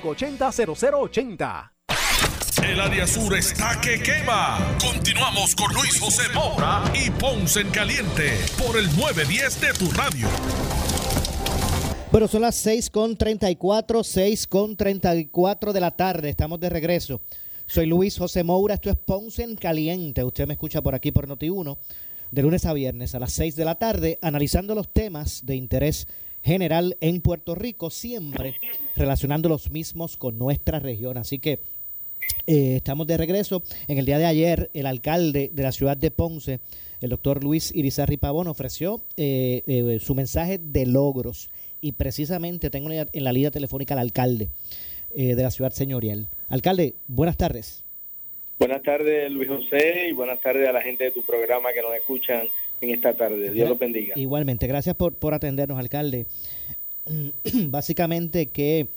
580-0080. 0.00 1.72
El 2.64 2.80
área 2.80 3.06
sur 3.06 3.36
está 3.36 3.80
que 3.80 4.02
quema. 4.02 4.76
Continuamos 4.80 5.54
con 5.54 5.72
Luis 5.74 5.98
José 6.00 6.22
Moura 6.34 6.82
y 6.94 7.10
Ponce 7.10 7.60
en 7.60 7.70
Caliente 7.70 8.32
por 8.58 8.76
el 8.76 8.86
910 8.96 9.60
de 9.60 9.72
tu 9.74 9.90
radio. 9.92 10.28
Bueno, 12.10 12.26
son 12.26 12.42
las 12.42 12.56
6 12.56 12.90
con 12.90 13.16
34, 13.16 14.02
6 14.02 14.46
con 14.46 14.76
34 14.76 15.72
de 15.72 15.80
la 15.80 15.90
tarde. 15.92 16.30
Estamos 16.30 16.58
de 16.58 16.68
regreso. 16.68 17.20
Soy 17.66 17.86
Luis 17.86 18.16
José 18.18 18.42
Moura, 18.44 18.74
esto 18.74 18.90
es 18.90 18.96
Ponce 18.96 19.42
en 19.42 19.54
Caliente. 19.54 20.24
Usted 20.24 20.46
me 20.46 20.54
escucha 20.54 20.82
por 20.82 20.94
aquí 20.94 21.12
por 21.12 21.28
Noti1, 21.28 21.78
de 22.30 22.42
lunes 22.42 22.64
a 22.64 22.72
viernes 22.72 23.14
a 23.14 23.18
las 23.18 23.32
6 23.32 23.56
de 23.56 23.64
la 23.64 23.74
tarde, 23.74 24.18
analizando 24.22 24.74
los 24.74 24.92
temas 24.92 25.44
de 25.44 25.54
interés 25.56 26.08
general 26.42 26.96
en 27.00 27.20
Puerto 27.20 27.54
Rico, 27.54 27.90
siempre 27.90 28.54
relacionando 28.96 29.48
los 29.48 29.70
mismos 29.70 30.16
con 30.16 30.38
nuestra 30.38 30.80
región. 30.80 31.18
Así 31.18 31.38
que 31.38 31.60
eh, 32.46 32.76
estamos 32.76 33.06
de 33.06 33.16
regreso. 33.16 33.62
En 33.88 33.98
el 33.98 34.06
día 34.06 34.18
de 34.18 34.26
ayer, 34.26 34.70
el 34.74 34.86
alcalde 34.86 35.50
de 35.52 35.62
la 35.62 35.72
ciudad 35.72 35.96
de 35.96 36.10
Ponce, 36.10 36.60
el 37.00 37.10
doctor 37.10 37.44
Luis 37.44 37.74
Irizarri 37.74 38.16
Pavón, 38.16 38.48
ofreció 38.48 39.02
eh, 39.16 39.62
eh, 39.66 39.98
su 40.00 40.14
mensaje 40.14 40.58
de 40.58 40.86
logros. 40.86 41.50
Y 41.80 41.92
precisamente 41.92 42.70
tengo 42.70 42.90
en 42.90 43.24
la 43.24 43.32
línea 43.32 43.52
telefónica 43.52 43.94
al 43.94 44.00
alcalde 44.00 44.48
de 45.14 45.42
la 45.42 45.50
ciudad 45.50 45.72
señorial. 45.72 46.26
Alcalde, 46.48 46.94
buenas 47.06 47.36
tardes. 47.36 47.84
Buenas 48.58 48.82
tardes, 48.82 49.30
Luis 49.30 49.48
José, 49.48 50.08
y 50.08 50.12
buenas 50.12 50.40
tardes 50.40 50.68
a 50.68 50.72
la 50.72 50.82
gente 50.82 51.04
de 51.04 51.10
tu 51.12 51.22
programa 51.22 51.72
que 51.72 51.80
nos 51.80 51.94
escuchan 51.94 52.48
en 52.80 52.90
esta 52.90 53.14
tarde. 53.14 53.50
Dios 53.50 53.68
los 53.68 53.78
bendiga. 53.78 54.14
Igualmente, 54.16 54.66
gracias 54.66 54.94
por, 54.96 55.14
por 55.14 55.34
atendernos, 55.34 55.78
alcalde. 55.78 56.26
Básicamente 57.68 58.46
que 58.46 58.88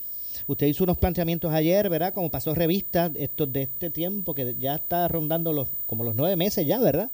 usted 0.46 0.66
hizo 0.66 0.84
unos 0.84 0.98
planteamientos 0.98 1.52
ayer, 1.52 1.88
¿verdad? 1.88 2.14
Como 2.14 2.30
pasó 2.30 2.54
revista 2.54 3.10
esto, 3.16 3.46
de 3.46 3.62
este 3.62 3.90
tiempo 3.90 4.34
que 4.34 4.54
ya 4.58 4.74
está 4.74 5.08
rondando 5.08 5.52
los 5.52 5.68
como 5.86 6.04
los 6.04 6.14
nueve 6.14 6.36
meses 6.36 6.66
ya, 6.66 6.78
¿verdad? 6.78 7.10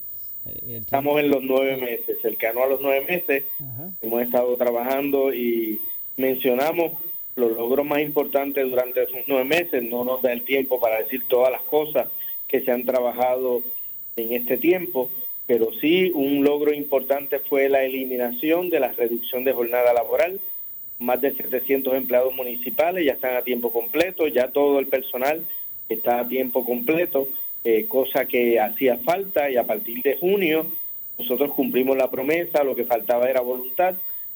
Estamos 0.66 1.20
en 1.20 1.30
los 1.30 1.42
nueve 1.42 1.76
meses, 1.76 2.18
cercano 2.22 2.62
a 2.62 2.66
los 2.66 2.80
nueve 2.80 3.04
meses. 3.06 3.44
Hemos 4.00 4.22
estado 4.22 4.56
trabajando 4.56 5.32
y 5.32 5.80
mencionamos 6.16 6.92
los 7.36 7.52
logros 7.52 7.86
más 7.86 8.00
importantes 8.00 8.68
durante 8.68 9.02
esos 9.02 9.20
nueve 9.26 9.44
meses. 9.44 9.82
No 9.82 10.04
nos 10.04 10.22
da 10.22 10.32
el 10.32 10.42
tiempo 10.42 10.80
para 10.80 11.00
decir 11.00 11.22
todas 11.28 11.52
las 11.52 11.62
cosas 11.62 12.08
que 12.46 12.62
se 12.62 12.72
han 12.72 12.84
trabajado 12.84 13.62
en 14.16 14.32
este 14.32 14.56
tiempo, 14.56 15.10
pero 15.48 15.72
sí 15.80 16.12
un 16.14 16.44
logro 16.44 16.74
importante 16.74 17.38
fue 17.38 17.70
la 17.70 17.82
eliminación 17.82 18.68
de 18.68 18.80
la 18.80 18.92
reducción 18.92 19.44
de 19.44 19.54
jornada 19.54 19.94
laboral. 19.94 20.38
Más 20.98 21.20
de 21.22 21.32
700 21.32 21.94
empleados 21.94 22.34
municipales 22.34 23.06
ya 23.06 23.12
están 23.14 23.34
a 23.34 23.42
tiempo 23.42 23.72
completo, 23.72 24.28
ya 24.28 24.48
todo 24.48 24.78
el 24.78 24.88
personal 24.88 25.42
está 25.88 26.20
a 26.20 26.28
tiempo 26.28 26.66
completo, 26.66 27.28
eh, 27.64 27.86
cosa 27.88 28.26
que 28.26 28.60
hacía 28.60 28.98
falta 28.98 29.48
y 29.48 29.56
a 29.56 29.64
partir 29.64 30.02
de 30.02 30.18
junio 30.18 30.66
nosotros 31.18 31.52
cumplimos 31.54 31.96
la 31.96 32.10
promesa, 32.10 32.62
lo 32.62 32.76
que 32.76 32.84
faltaba 32.84 33.30
era 33.30 33.40
voluntad 33.40 33.94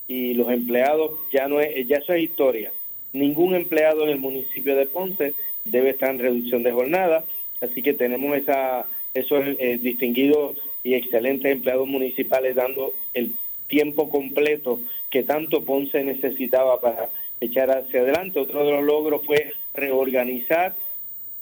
y 0.09 0.33
los 0.33 0.51
empleados 0.51 1.12
ya 1.31 1.46
no 1.46 1.61
es, 1.61 1.87
ya 1.87 1.98
eso 1.98 2.14
es 2.14 2.22
historia. 2.22 2.72
Ningún 3.12 3.55
empleado 3.55 4.05
en 4.05 4.09
el 4.09 4.18
municipio 4.18 4.75
de 4.77 4.87
Ponce 4.87 5.35
debe 5.66 5.90
estar 5.90 6.09
en 6.09 6.20
reducción 6.20 6.62
de 6.62 6.72
jornada, 6.72 7.22
así 7.61 7.83
que 7.83 7.92
tenemos 7.92 8.35
esa 8.35 8.87
esos 9.14 9.44
eh, 9.59 9.79
distinguidos 9.81 10.57
y 10.85 10.95
excelentes 10.95 11.53
empleados 11.53 11.87
municipales 11.87 12.55
dando 12.55 12.92
el 13.14 13.33
tiempo 13.68 14.11
completo 14.11 14.81
que 15.11 15.23
tanto 15.23 15.64
Ponce 15.64 16.03
necesitaba 16.05 16.81
para 16.81 17.09
echar 17.40 17.71
hacia 17.71 18.01
adelante. 18.01 18.40
Otro 18.40 18.64
de 18.64 18.73
los 18.73 18.85
logros 18.85 19.25
fue 19.25 19.53
reorganizar 19.75 20.75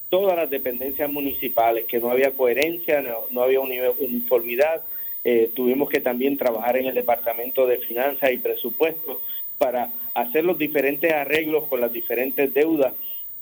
todas 0.09 0.37
las 0.37 0.51
dependencias 0.51 1.11
municipales, 1.11 1.87
que 1.87 2.01
no 2.01 2.11
había 2.11 2.33
coherencia, 2.33 3.01
no, 3.01 3.25
no 3.31 3.43
había 3.43 3.61
uniformidad. 3.61 4.83
Eh, 5.25 5.51
tuvimos 5.55 5.89
que 5.89 6.01
también 6.01 6.37
trabajar 6.37 6.77
en 6.77 6.87
el 6.87 6.95
Departamento 6.95 7.67
de 7.67 7.79
Finanzas 7.79 8.33
y 8.33 8.39
Presupuestos 8.39 9.19
para 9.59 9.91
hacer 10.15 10.45
los 10.45 10.59
diferentes 10.59 11.13
arreglos 11.13 11.65
con 11.67 11.81
las 11.81 11.93
diferentes 11.93 12.53
deudas 12.53 12.95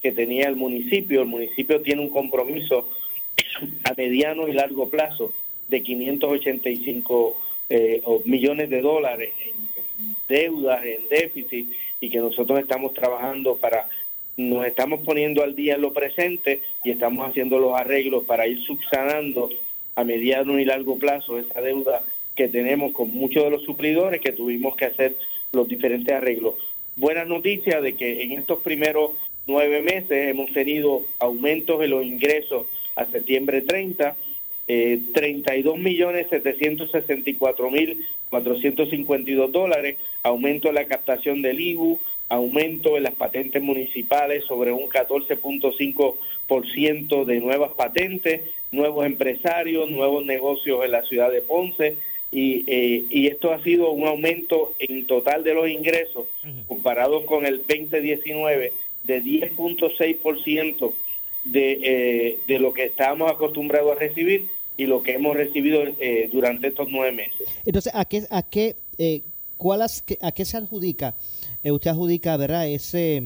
que 0.03 0.13
tenía 0.13 0.49
el 0.49 0.57
municipio. 0.57 1.23
El 1.23 1.29
municipio 1.29 1.81
tiene 1.81 2.03
un 2.03 2.11
compromiso 2.11 2.89
a 3.85 3.95
mediano 3.97 4.49
y 4.49 4.53
largo 4.53 4.91
plazo 4.91 5.33
de 5.69 5.83
585 5.83 7.41
eh, 7.71 8.03
millones 8.25 8.71
de 8.71 8.81
dólares 8.81 9.31
en, 9.45 9.55
deudas, 10.29 10.85
en 10.85 11.09
déficit, 11.09 11.69
y 12.01 12.11
que 12.11 12.19
nosotros 12.19 12.59
estamos 12.61 12.95
trabajando 12.95 13.57
para, 13.57 13.89
nos 14.37 14.67
estamos 14.67 15.01
poniendo 15.01 15.43
al 15.43 15.55
día 15.55 15.75
en 15.75 15.83
lo 15.83 15.93
presente 15.93 16.61
y 16.85 16.91
estamos 16.91 17.29
haciendo 17.29 17.59
los 17.59 17.75
arreglos 17.75 18.25
para 18.25 18.47
ir 18.47 18.63
subsanando 18.63 19.51
a 19.95 20.05
mediano 20.05 20.59
y 20.59 20.65
largo 20.65 20.99
plazo 20.99 21.39
esa 21.39 21.61
deuda 21.61 22.03
que 22.37 22.49
tenemos 22.49 22.93
con 22.93 23.11
muchos 23.11 23.43
de 23.45 23.51
los 23.51 23.65
suplidores 23.65 24.21
que 24.21 24.33
tuvimos 24.33 24.77
que 24.77 24.85
hacer 24.85 25.17
los 25.53 25.69
diferentes 25.69 26.15
arreglos. 26.15 26.55
Buena 26.95 27.25
noticia 27.25 27.81
de 27.81 27.97
que 27.97 28.23
en 28.23 28.33
estos 28.33 28.61
primeros 28.61 29.13
nueve 29.47 29.83
meses 29.83 30.31
hemos 30.31 30.53
tenido 30.53 31.03
aumentos 31.19 31.83
en 31.83 31.91
los 31.91 32.05
ingresos 32.05 32.67
a 32.95 33.07
septiembre 33.07 33.63
30, 33.63 34.17
eh, 34.69 35.01
32 35.15 35.79
millones 35.79 36.27
764 36.29 37.71
mil 37.71 38.05
452 38.31 39.51
dólares, 39.51 39.97
aumento 40.23 40.69
en 40.69 40.75
la 40.75 40.85
captación 40.85 41.43
del 41.43 41.61
IBU, 41.61 41.99
aumento 42.29 42.97
en 42.97 43.03
las 43.05 43.15
patentes 43.15 43.63
municipales 43.63 44.45
sobre 44.45 44.73
un 44.73 44.89
14.5% 44.89 47.25
de 47.25 47.41
nuevas 47.41 47.71
patentes, 47.73 48.43
nuevos 48.71 49.07
empresarios, 49.07 49.91
nuevos 49.91 50.27
negocios 50.27 50.85
en 50.85 50.91
la 50.91 51.03
ciudad 51.05 51.31
de 51.31 51.41
Ponce, 51.41 51.97
y, 52.31 52.65
eh, 52.67 53.05
y 53.09 53.29
esto 53.29 53.53
ha 53.53 53.63
sido 53.63 53.91
un 53.91 54.07
aumento 54.07 54.75
en 54.79 55.07
total 55.07 55.45
de 55.45 55.55
los 55.55 55.71
ingresos 55.71 56.27
comparado 56.67 57.25
con 57.25 57.47
el 57.47 57.63
2019 57.67 58.75
de 59.05 59.23
10.6% 59.23 60.93
de, 61.45 61.79
eh, 61.83 62.39
de 62.47 62.59
lo 62.59 62.75
que 62.75 62.85
estábamos 62.85 63.33
acostumbrados 63.33 63.93
a 63.93 63.99
recibir 63.99 64.45
y 64.79 64.87
lo 64.87 65.03
que 65.03 65.13
hemos 65.15 65.37
recibido 65.37 65.83
eh, 66.01 66.31
durante 66.33 66.69
estos 66.69 66.87
nueve 66.91 67.13
meses. 67.13 67.47
Entonces, 67.67 67.93
¿a 67.95 68.05
qué, 68.07 68.23
a 68.31 68.43
qué, 68.43 68.77
eh, 68.97 69.23
cuál 69.59 69.83
as- 69.83 70.05
a 70.23 70.33
qué 70.33 70.45
se 70.47 70.57
adjudica? 70.57 71.15
Eh, 71.65 71.73
usted 71.73 71.91
adjudica, 71.91 72.37
¿verdad? 72.37 72.67
Ese, 72.69 73.17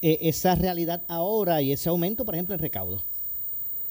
eh, 0.00 0.18
esa 0.22 0.54
realidad 0.54 1.02
ahora 1.08 1.60
y 1.60 1.72
ese 1.72 1.88
aumento, 1.88 2.24
por 2.24 2.34
ejemplo, 2.34 2.54
en 2.54 2.60
recaudo. 2.60 3.02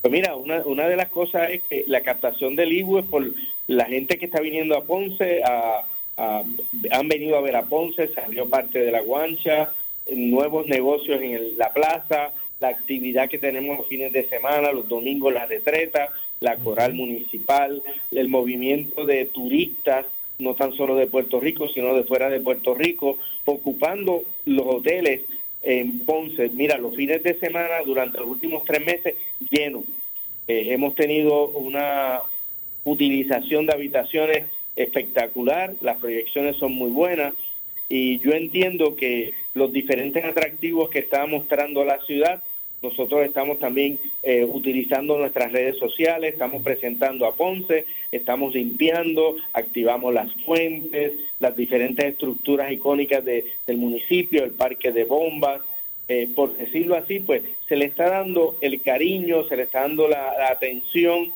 Pues 0.02 0.12
mira, 0.14 0.36
una, 0.38 0.66
una 0.66 0.88
de 0.88 0.96
las 0.96 1.10
cosas 1.10 1.50
es 1.52 1.62
que 1.70 1.84
la 1.88 2.02
captación 2.02 2.56
del 2.56 2.72
IBU 2.72 3.00
es 3.00 3.06
por 3.06 3.34
la 3.68 3.86
gente 3.86 4.18
que 4.18 4.26
está 4.26 4.40
viniendo 4.40 4.78
a 4.78 4.86
Ponce, 4.86 5.44
a, 5.44 5.84
a- 6.16 6.44
han 6.92 7.08
venido 7.10 7.36
a 7.38 7.42
ver 7.42 7.58
a 7.58 7.66
Ponce, 7.66 8.08
se 8.08 8.22
abrió 8.22 8.48
parte 8.48 8.80
de 8.80 8.92
la 8.94 9.02
guancha, 9.02 9.74
nuevos 10.10 10.68
negocios 10.68 11.22
en 11.22 11.34
el- 11.34 11.58
la 11.58 11.74
plaza, 11.74 12.32
la 12.62 12.70
actividad 12.70 13.28
que 13.30 13.38
tenemos 13.38 13.78
los 13.78 13.88
fines 13.88 14.14
de 14.14 14.28
semana, 14.30 14.72
los 14.72 14.88
domingos 14.88 15.34
la 15.34 15.46
retreta, 15.46 16.08
la 16.40 16.56
coral 16.58 16.94
municipal, 16.94 17.82
el 18.12 18.30
movimiento 18.30 19.06
de 19.06 19.26
turistas, 19.26 20.06
no 20.40 20.54
tan 20.54 20.74
solo 20.74 20.96
de 20.96 21.08
Puerto 21.08 21.40
Rico, 21.40 21.68
sino 21.68 21.96
de 21.96 22.04
fuera 22.04 22.30
de 22.30 22.40
Puerto 22.40 22.76
Rico, 22.76 23.18
ocupando 23.46 24.24
los 24.46 24.66
hoteles 24.68 25.22
en 25.64 26.00
Ponce. 26.00 26.50
Mira, 26.50 26.78
los 26.78 26.96
fines 26.96 27.24
de 27.24 27.40
semana 27.40 27.82
durante 27.86 28.20
los 28.20 28.28
últimos 28.28 28.64
tres 28.64 28.86
meses 28.86 29.16
llenos. 29.50 29.84
Eh, 30.48 30.68
hemos 30.70 30.96
tenido 30.96 31.50
una 31.50 32.22
utilización 32.84 33.66
de 33.66 33.74
habitaciones 33.74 34.46
espectacular, 34.76 35.74
las 35.82 35.98
proyecciones 35.98 36.56
son 36.56 36.74
muy 36.74 36.90
buenas 36.90 37.34
y 37.90 38.20
yo 38.20 38.32
entiendo 38.32 38.96
que 38.96 39.34
los 39.54 39.74
diferentes 39.74 40.24
atractivos 40.24 40.90
que 40.90 41.00
está 41.00 41.26
mostrando 41.26 41.84
la 41.84 42.00
ciudad, 42.02 42.44
nosotros 42.82 43.26
estamos 43.26 43.60
también 43.60 44.00
eh, 44.24 44.44
utilizando 44.46 45.18
nuestras 45.18 45.52
redes 45.52 45.78
sociales, 45.78 46.34
estamos 46.34 46.62
presentando 46.64 47.26
a 47.26 47.34
Ponce, 47.36 47.86
estamos 48.12 48.54
limpiando, 48.54 49.36
activamos 49.54 50.14
las 50.14 50.32
fuentes, 50.46 51.14
las 51.40 51.56
diferentes 51.58 52.06
estructuras 52.06 52.72
icónicas 52.72 53.26
de- 53.26 53.46
del 53.66 53.78
municipio, 53.78 54.44
el 54.44 54.52
parque 54.52 54.92
de 54.92 55.06
bombas, 55.06 55.62
eh, 56.08 56.28
por 56.36 56.56
decirlo 56.56 56.96
así, 56.96 57.20
pues 57.20 57.42
se 57.68 57.76
le 57.76 57.86
está 57.86 58.10
dando 58.10 58.56
el 58.62 58.80
cariño, 58.82 59.44
se 59.46 59.58
le 59.58 59.64
está 59.64 59.82
dando 59.82 60.08
la, 60.08 60.38
la 60.38 60.50
atención 60.50 61.32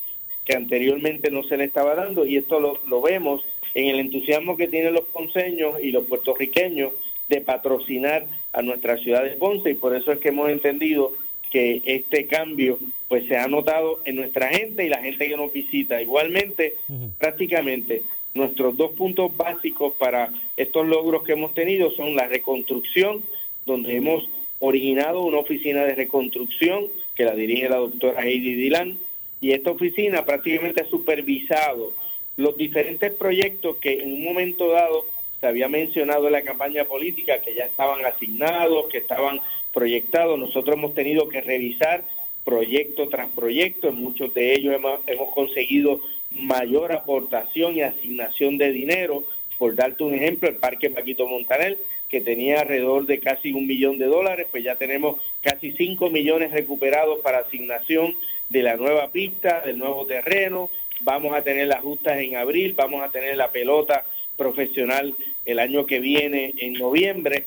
que 0.45 0.55
anteriormente 0.55 1.29
no 1.31 1.43
se 1.43 1.57
le 1.57 1.65
estaba 1.65 1.95
dando 1.95 2.25
y 2.25 2.37
esto 2.37 2.59
lo, 2.59 2.79
lo 2.87 3.01
vemos 3.01 3.43
en 3.73 3.87
el 3.87 3.99
entusiasmo 3.99 4.57
que 4.57 4.67
tienen 4.67 4.93
los 4.93 5.05
ponceños 5.05 5.75
y 5.81 5.91
los 5.91 6.05
puertorriqueños 6.05 6.93
de 7.29 7.41
patrocinar 7.41 8.25
a 8.53 8.61
nuestra 8.61 8.97
ciudad 8.97 9.23
de 9.23 9.31
Ponce 9.31 9.71
y 9.71 9.75
por 9.75 9.95
eso 9.95 10.11
es 10.11 10.19
que 10.19 10.29
hemos 10.29 10.49
entendido 10.49 11.13
que 11.51 11.81
este 11.85 12.25
cambio 12.25 12.79
pues 13.07 13.27
se 13.27 13.35
ha 13.35 13.47
notado 13.47 13.99
en 14.05 14.15
nuestra 14.15 14.47
gente 14.47 14.85
y 14.85 14.89
la 14.89 15.03
gente 15.03 15.27
que 15.27 15.35
nos 15.35 15.51
visita. 15.51 16.01
Igualmente, 16.01 16.75
prácticamente 17.19 18.03
nuestros 18.33 18.77
dos 18.77 18.91
puntos 18.91 19.35
básicos 19.35 19.93
para 19.95 20.31
estos 20.55 20.87
logros 20.87 21.23
que 21.23 21.33
hemos 21.33 21.53
tenido 21.53 21.91
son 21.91 22.15
la 22.15 22.27
reconstrucción, 22.27 23.21
donde 23.65 23.97
hemos 23.97 24.29
originado 24.59 25.21
una 25.21 25.39
oficina 25.39 25.83
de 25.83 25.95
reconstrucción 25.95 26.87
que 27.15 27.25
la 27.25 27.35
dirige 27.35 27.67
la 27.67 27.77
doctora 27.77 28.23
Heidi 28.23 28.53
Dilan, 28.53 28.97
y 29.41 29.51
esta 29.51 29.71
oficina 29.71 30.23
prácticamente 30.23 30.81
ha 30.81 30.85
supervisado 30.85 31.93
los 32.37 32.55
diferentes 32.55 33.11
proyectos 33.11 33.77
que 33.77 34.01
en 34.01 34.13
un 34.13 34.23
momento 34.23 34.69
dado 34.69 35.05
se 35.39 35.47
había 35.47 35.67
mencionado 35.67 36.27
en 36.27 36.33
la 36.33 36.43
campaña 36.43 36.85
política, 36.85 37.41
que 37.41 37.55
ya 37.55 37.65
estaban 37.65 38.05
asignados, 38.05 38.87
que 38.87 38.99
estaban 38.99 39.41
proyectados. 39.73 40.37
Nosotros 40.37 40.75
hemos 40.75 40.93
tenido 40.93 41.29
que 41.29 41.41
revisar 41.41 42.03
proyecto 42.43 43.07
tras 43.07 43.29
proyecto, 43.29 43.89
en 43.89 43.95
muchos 43.95 44.33
de 44.33 44.53
ellos 44.53 44.73
hemos, 44.73 44.99
hemos 45.07 45.33
conseguido 45.33 46.01
mayor 46.31 46.91
aportación 46.91 47.75
y 47.75 47.81
asignación 47.81 48.57
de 48.57 48.71
dinero. 48.71 49.23
Por 49.57 49.75
darte 49.75 50.03
un 50.03 50.15
ejemplo, 50.15 50.49
el 50.49 50.55
Parque 50.55 50.89
Paquito 50.89 51.27
Montanel, 51.27 51.77
que 52.09 52.19
tenía 52.19 52.61
alrededor 52.61 53.05
de 53.05 53.19
casi 53.19 53.53
un 53.53 53.67
millón 53.67 53.97
de 53.99 54.05
dólares, 54.05 54.47
pues 54.49 54.63
ya 54.63 54.75
tenemos 54.75 55.21
casi 55.41 55.71
cinco 55.73 56.09
millones 56.09 56.51
recuperados 56.51 57.19
para 57.19 57.39
asignación 57.39 58.15
de 58.49 58.63
la 58.63 58.75
nueva 58.75 59.09
pista, 59.11 59.61
del 59.61 59.77
nuevo 59.77 60.05
terreno. 60.05 60.69
Vamos 61.01 61.33
a 61.33 61.41
tener 61.41 61.67
las 61.67 61.81
justas 61.81 62.19
en 62.19 62.35
abril, 62.35 62.73
vamos 62.75 63.03
a 63.03 63.09
tener 63.09 63.37
la 63.37 63.51
pelota 63.51 64.05
profesional 64.35 65.15
el 65.45 65.59
año 65.59 65.85
que 65.85 65.99
viene 65.99 66.53
en 66.57 66.73
noviembre. 66.73 67.45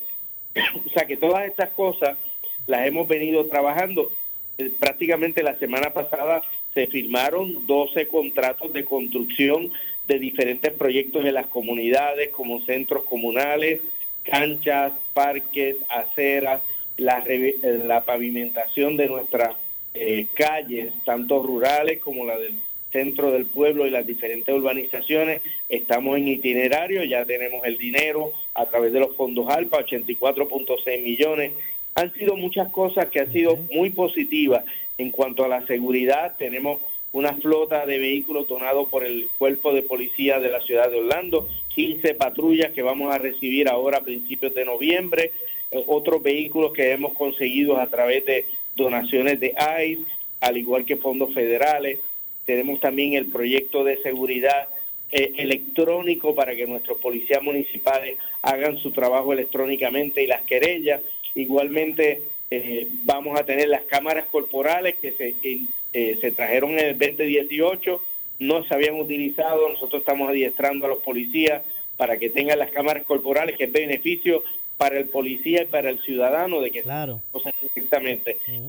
o 0.86 0.90
sea 0.90 1.06
que 1.06 1.16
todas 1.16 1.46
estas 1.46 1.70
cosas 1.70 2.16
las 2.66 2.86
hemos 2.86 3.06
venido 3.08 3.46
trabajando. 3.46 4.10
Eh, 4.58 4.70
Prácticamente 4.78 5.42
la 5.42 5.58
semana 5.58 5.90
pasada 5.90 6.42
se 6.72 6.86
firmaron 6.86 7.66
12 7.66 8.08
contratos 8.08 8.72
de 8.72 8.84
construcción 8.84 9.72
de 10.08 10.18
diferentes 10.18 10.72
proyectos 10.72 11.24
en 11.24 11.34
las 11.34 11.46
comunidades, 11.46 12.30
como 12.30 12.60
centros 12.62 13.04
comunales, 13.04 13.80
canchas, 14.22 14.92
parques, 15.14 15.76
aceras, 15.88 16.60
la, 16.96 17.22
eh, 17.26 17.56
pavimentación 18.04 18.96
de 18.96 19.08
nuestras 19.08 19.56
eh, 19.94 20.26
calles, 20.34 20.92
tanto 21.04 21.42
rurales 21.42 22.00
como 22.00 22.24
la 22.24 22.38
del 22.38 22.54
centro 22.94 23.32
del 23.32 23.46
pueblo 23.46 23.86
y 23.86 23.90
las 23.90 24.06
diferentes 24.06 24.54
urbanizaciones. 24.54 25.42
Estamos 25.68 26.16
en 26.16 26.28
itinerario, 26.28 27.02
ya 27.02 27.24
tenemos 27.24 27.66
el 27.66 27.76
dinero 27.76 28.30
a 28.54 28.66
través 28.66 28.92
de 28.92 29.00
los 29.00 29.16
fondos 29.16 29.48
ALPA, 29.48 29.84
84.6 29.84 31.02
millones. 31.02 31.52
Han 31.96 32.14
sido 32.14 32.36
muchas 32.36 32.68
cosas 32.70 33.08
que 33.08 33.18
han 33.18 33.32
sido 33.32 33.56
muy 33.72 33.90
positivas 33.90 34.64
en 34.96 35.10
cuanto 35.10 35.44
a 35.44 35.48
la 35.48 35.66
seguridad. 35.66 36.36
Tenemos 36.38 36.80
una 37.12 37.34
flota 37.34 37.84
de 37.84 37.98
vehículos 37.98 38.46
donados 38.46 38.88
por 38.88 39.04
el 39.04 39.28
Cuerpo 39.38 39.72
de 39.72 39.82
Policía 39.82 40.38
de 40.38 40.50
la 40.50 40.60
ciudad 40.60 40.88
de 40.88 41.00
Orlando, 41.00 41.48
15 41.74 42.14
patrullas 42.14 42.70
que 42.70 42.82
vamos 42.82 43.12
a 43.12 43.18
recibir 43.18 43.68
ahora 43.68 43.98
a 43.98 44.04
principios 44.04 44.54
de 44.54 44.64
noviembre, 44.64 45.32
eh, 45.72 45.82
otros 45.88 46.22
vehículos 46.22 46.72
que 46.72 46.92
hemos 46.92 47.12
conseguido 47.14 47.76
a 47.78 47.88
través 47.88 48.24
de 48.24 48.46
donaciones 48.76 49.40
de 49.40 49.52
ICE, 49.84 50.04
al 50.40 50.56
igual 50.56 50.84
que 50.84 50.96
fondos 50.96 51.34
federales. 51.34 51.98
Tenemos 52.46 52.80
también 52.80 53.14
el 53.14 53.26
proyecto 53.26 53.84
de 53.84 54.02
seguridad 54.02 54.68
eh, 55.12 55.32
electrónico 55.36 56.34
para 56.34 56.54
que 56.56 56.66
nuestros 56.66 56.98
policías 56.98 57.42
municipales 57.42 58.18
hagan 58.42 58.78
su 58.78 58.90
trabajo 58.90 59.32
electrónicamente 59.32 60.22
y 60.22 60.26
las 60.26 60.42
querellas. 60.42 61.00
Igualmente 61.34 62.22
eh, 62.50 62.86
vamos 63.04 63.38
a 63.38 63.44
tener 63.44 63.68
las 63.68 63.82
cámaras 63.82 64.26
corporales 64.26 64.96
que 64.96 65.12
se, 65.12 65.34
eh, 65.92 66.18
se 66.20 66.32
trajeron 66.32 66.72
en 66.72 66.86
el 66.86 66.98
2018, 66.98 68.02
no 68.40 68.64
se 68.64 68.74
habían 68.74 68.96
utilizado, 69.00 69.68
nosotros 69.68 70.00
estamos 70.00 70.28
adiestrando 70.28 70.86
a 70.86 70.88
los 70.90 70.98
policías 71.02 71.62
para 71.96 72.18
que 72.18 72.30
tengan 72.30 72.58
las 72.58 72.70
cámaras 72.70 73.04
corporales, 73.04 73.56
que 73.56 73.64
es 73.64 73.72
beneficio 73.72 74.42
para 74.76 74.98
el 74.98 75.06
policía 75.06 75.62
y 75.62 75.66
para 75.66 75.90
el 75.90 76.00
ciudadano 76.00 76.60
de 76.60 76.70
que 76.70 76.82
Claro. 76.82 77.20
cosas. 77.30 77.54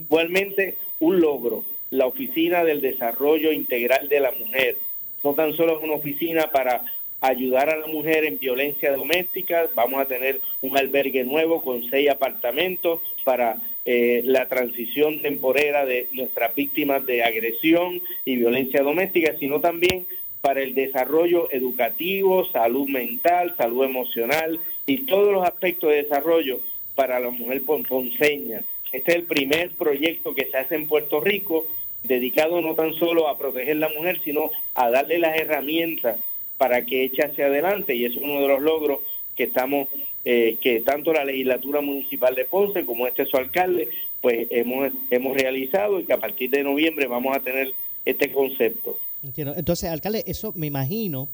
Igualmente, 0.06 0.76
un 1.00 1.20
logro, 1.20 1.66
la 1.92 2.06
Oficina 2.06 2.64
del 2.64 2.82
Desarrollo 2.82 3.52
Integral 3.52 4.10
de 4.10 4.20
la 4.20 4.32
Mujer. 4.32 4.78
No 5.24 5.34
tan 5.34 5.56
solo 5.56 5.78
es 5.78 5.84
una 5.84 5.94
oficina 5.94 6.48
para 6.52 6.84
ayudar 7.22 7.70
a 7.70 7.78
la 7.78 7.88
mujer 7.88 8.26
en 8.26 8.38
violencia 8.38 8.96
doméstica, 8.96 9.68
vamos 9.74 10.00
a 10.02 10.06
tener 10.06 10.40
un 10.62 10.78
albergue 10.78 11.24
nuevo 11.24 11.64
con 11.64 11.90
seis 11.90 12.10
apartamentos 12.10 13.02
para 13.24 13.58
eh, 13.86 14.22
la 14.26 14.48
transición 14.48 15.22
temporera 15.22 15.86
de 15.86 16.08
nuestras 16.12 16.54
víctimas 16.54 17.06
de 17.06 17.24
agresión 17.24 18.02
y 18.26 18.36
violencia 18.36 18.82
doméstica, 18.84 19.36
sino 19.40 19.60
también 19.62 20.06
para 20.42 20.62
el 20.62 20.76
desarrollo 20.76 21.50
educativo, 21.52 22.46
salud 22.52 22.88
mental, 22.88 23.56
salud 23.58 23.84
emocional 23.86 24.60
y 24.86 24.98
todos 25.06 25.34
los 25.34 25.44
aspectos 25.44 25.90
de 25.90 26.04
desarrollo 26.04 26.60
para 26.94 27.20
la 27.20 27.32
mujer 27.32 27.64
pon- 27.64 27.84
ponceña. 27.84 28.62
Este 28.92 29.12
es 29.12 29.18
el 29.18 29.24
primer 29.24 29.72
proyecto 29.72 30.34
que 30.34 30.50
se 30.50 30.58
hace 30.58 30.76
en 30.76 30.88
Puerto 30.88 31.20
Rico 31.20 31.66
dedicado 32.04 32.62
no 32.62 32.76
tan 32.76 32.94
solo 32.94 33.28
a 33.28 33.38
proteger 33.38 33.78
la 33.78 33.90
mujer, 33.90 34.22
sino 34.24 34.52
a 34.74 34.90
darle 34.90 35.20
las 35.20 35.36
herramientas 35.38 36.18
para 36.58 36.86
que 36.86 37.04
eche 37.04 37.24
hacia 37.24 37.48
adelante 37.48 37.96
y 37.96 38.06
es 38.06 38.16
uno 38.16 38.42
de 38.42 38.48
los 38.48 38.62
logros 38.62 39.00
que 39.36 39.44
estamos, 39.44 39.90
eh, 40.24 40.58
que 40.62 40.82
tanto 40.82 41.12
la 41.12 41.26
legislatura 41.26 41.82
municipal 41.82 42.36
de 42.36 42.46
Ponce 42.46 42.86
como 42.86 43.08
este 43.08 43.26
su 43.26 43.38
alcalde, 43.38 43.90
pues 44.22 44.48
hemos, 44.50 44.92
hemos 45.10 45.36
realizado 45.36 46.00
y 46.00 46.06
que 46.06 46.14
a 46.14 46.20
partir 46.20 46.50
de 46.50 46.64
noviembre 46.64 47.08
vamos 47.08 47.36
a 47.36 47.42
tener 47.42 47.74
este 48.06 48.32
concepto. 48.32 48.98
Entiendo. 49.24 49.54
Entonces, 49.58 49.90
alcalde, 49.90 50.24
eso 50.28 50.54
me 50.56 50.68
imagino 50.68 51.28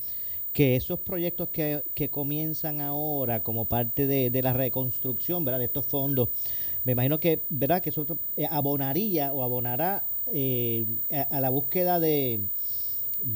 que 0.53 0.75
esos 0.75 0.99
proyectos 0.99 1.49
que, 1.49 1.81
que 1.93 2.09
comienzan 2.09 2.81
ahora 2.81 3.43
como 3.43 3.65
parte 3.65 4.07
de, 4.07 4.29
de 4.29 4.41
la 4.41 4.53
reconstrucción, 4.53 5.45
¿verdad? 5.45 5.59
De 5.59 5.65
estos 5.65 5.85
fondos, 5.85 6.29
me 6.83 6.93
imagino 6.93 7.19
que, 7.19 7.39
¿verdad? 7.49 7.81
Que 7.81 7.89
eso 7.89 8.05
eh, 8.37 8.47
abonaría 8.49 9.33
o 9.33 9.43
abonará 9.43 10.03
eh, 10.33 10.85
a, 11.29 11.39
la 11.39 11.49
búsqueda 11.49 11.99
de, 11.99 12.39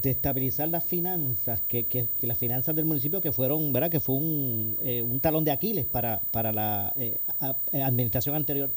estabilizar 0.03 0.67
las 0.69 0.83
finanzas, 0.83 1.61
que, 1.61 1.85
que, 1.85 2.07
las 2.21 2.37
finanzas 2.37 2.75
del 2.75 2.85
municipio 2.85 3.21
que 3.21 3.31
fueron, 3.31 3.71
¿verdad? 3.73 3.91
Que 3.91 3.99
fue 3.99 4.15
un, 4.15 4.77
eh, 4.83 5.03
talón 5.21 5.43
de 5.43 5.51
Aquiles 5.51 5.85
para, 5.85 6.21
para 6.31 6.51
la 6.51 6.93
eh, 6.97 7.19
eh, 7.71 7.81
administración 7.81 8.35
anterior. 8.35 8.69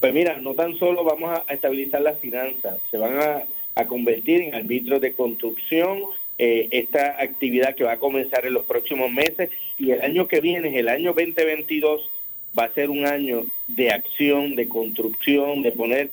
Pues 0.00 0.12
mira, 0.12 0.38
no 0.38 0.54
tan 0.54 0.78
solo 0.78 1.04
vamos 1.04 1.30
a 1.30 1.52
estabilizar 1.52 2.00
las 2.02 2.18
finanzas, 2.18 2.78
se 2.90 2.98
van 2.98 3.16
a, 3.18 3.44
convertir 3.88 4.40
en 4.40 4.54
árbitros 4.54 5.02
de 5.02 5.12
construcción 5.12 5.98
eh, 6.38 6.66
esta 6.70 7.20
actividad 7.20 7.74
que 7.74 7.84
va 7.84 7.92
a 7.92 7.98
comenzar 7.98 8.46
en 8.46 8.54
los 8.54 8.64
próximos 8.64 9.10
meses 9.10 9.50
y 9.78 9.90
el 9.90 10.00
año 10.00 10.26
que 10.28 10.40
viene, 10.40 10.78
el 10.78 10.88
año 10.88 11.12
2022, 11.12 12.10
va 12.58 12.64
a 12.64 12.74
ser 12.74 12.90
un 12.90 13.06
año 13.06 13.46
de 13.68 13.90
acción, 13.90 14.56
de 14.56 14.68
construcción, 14.68 15.62
de 15.62 15.72
poner 15.72 16.10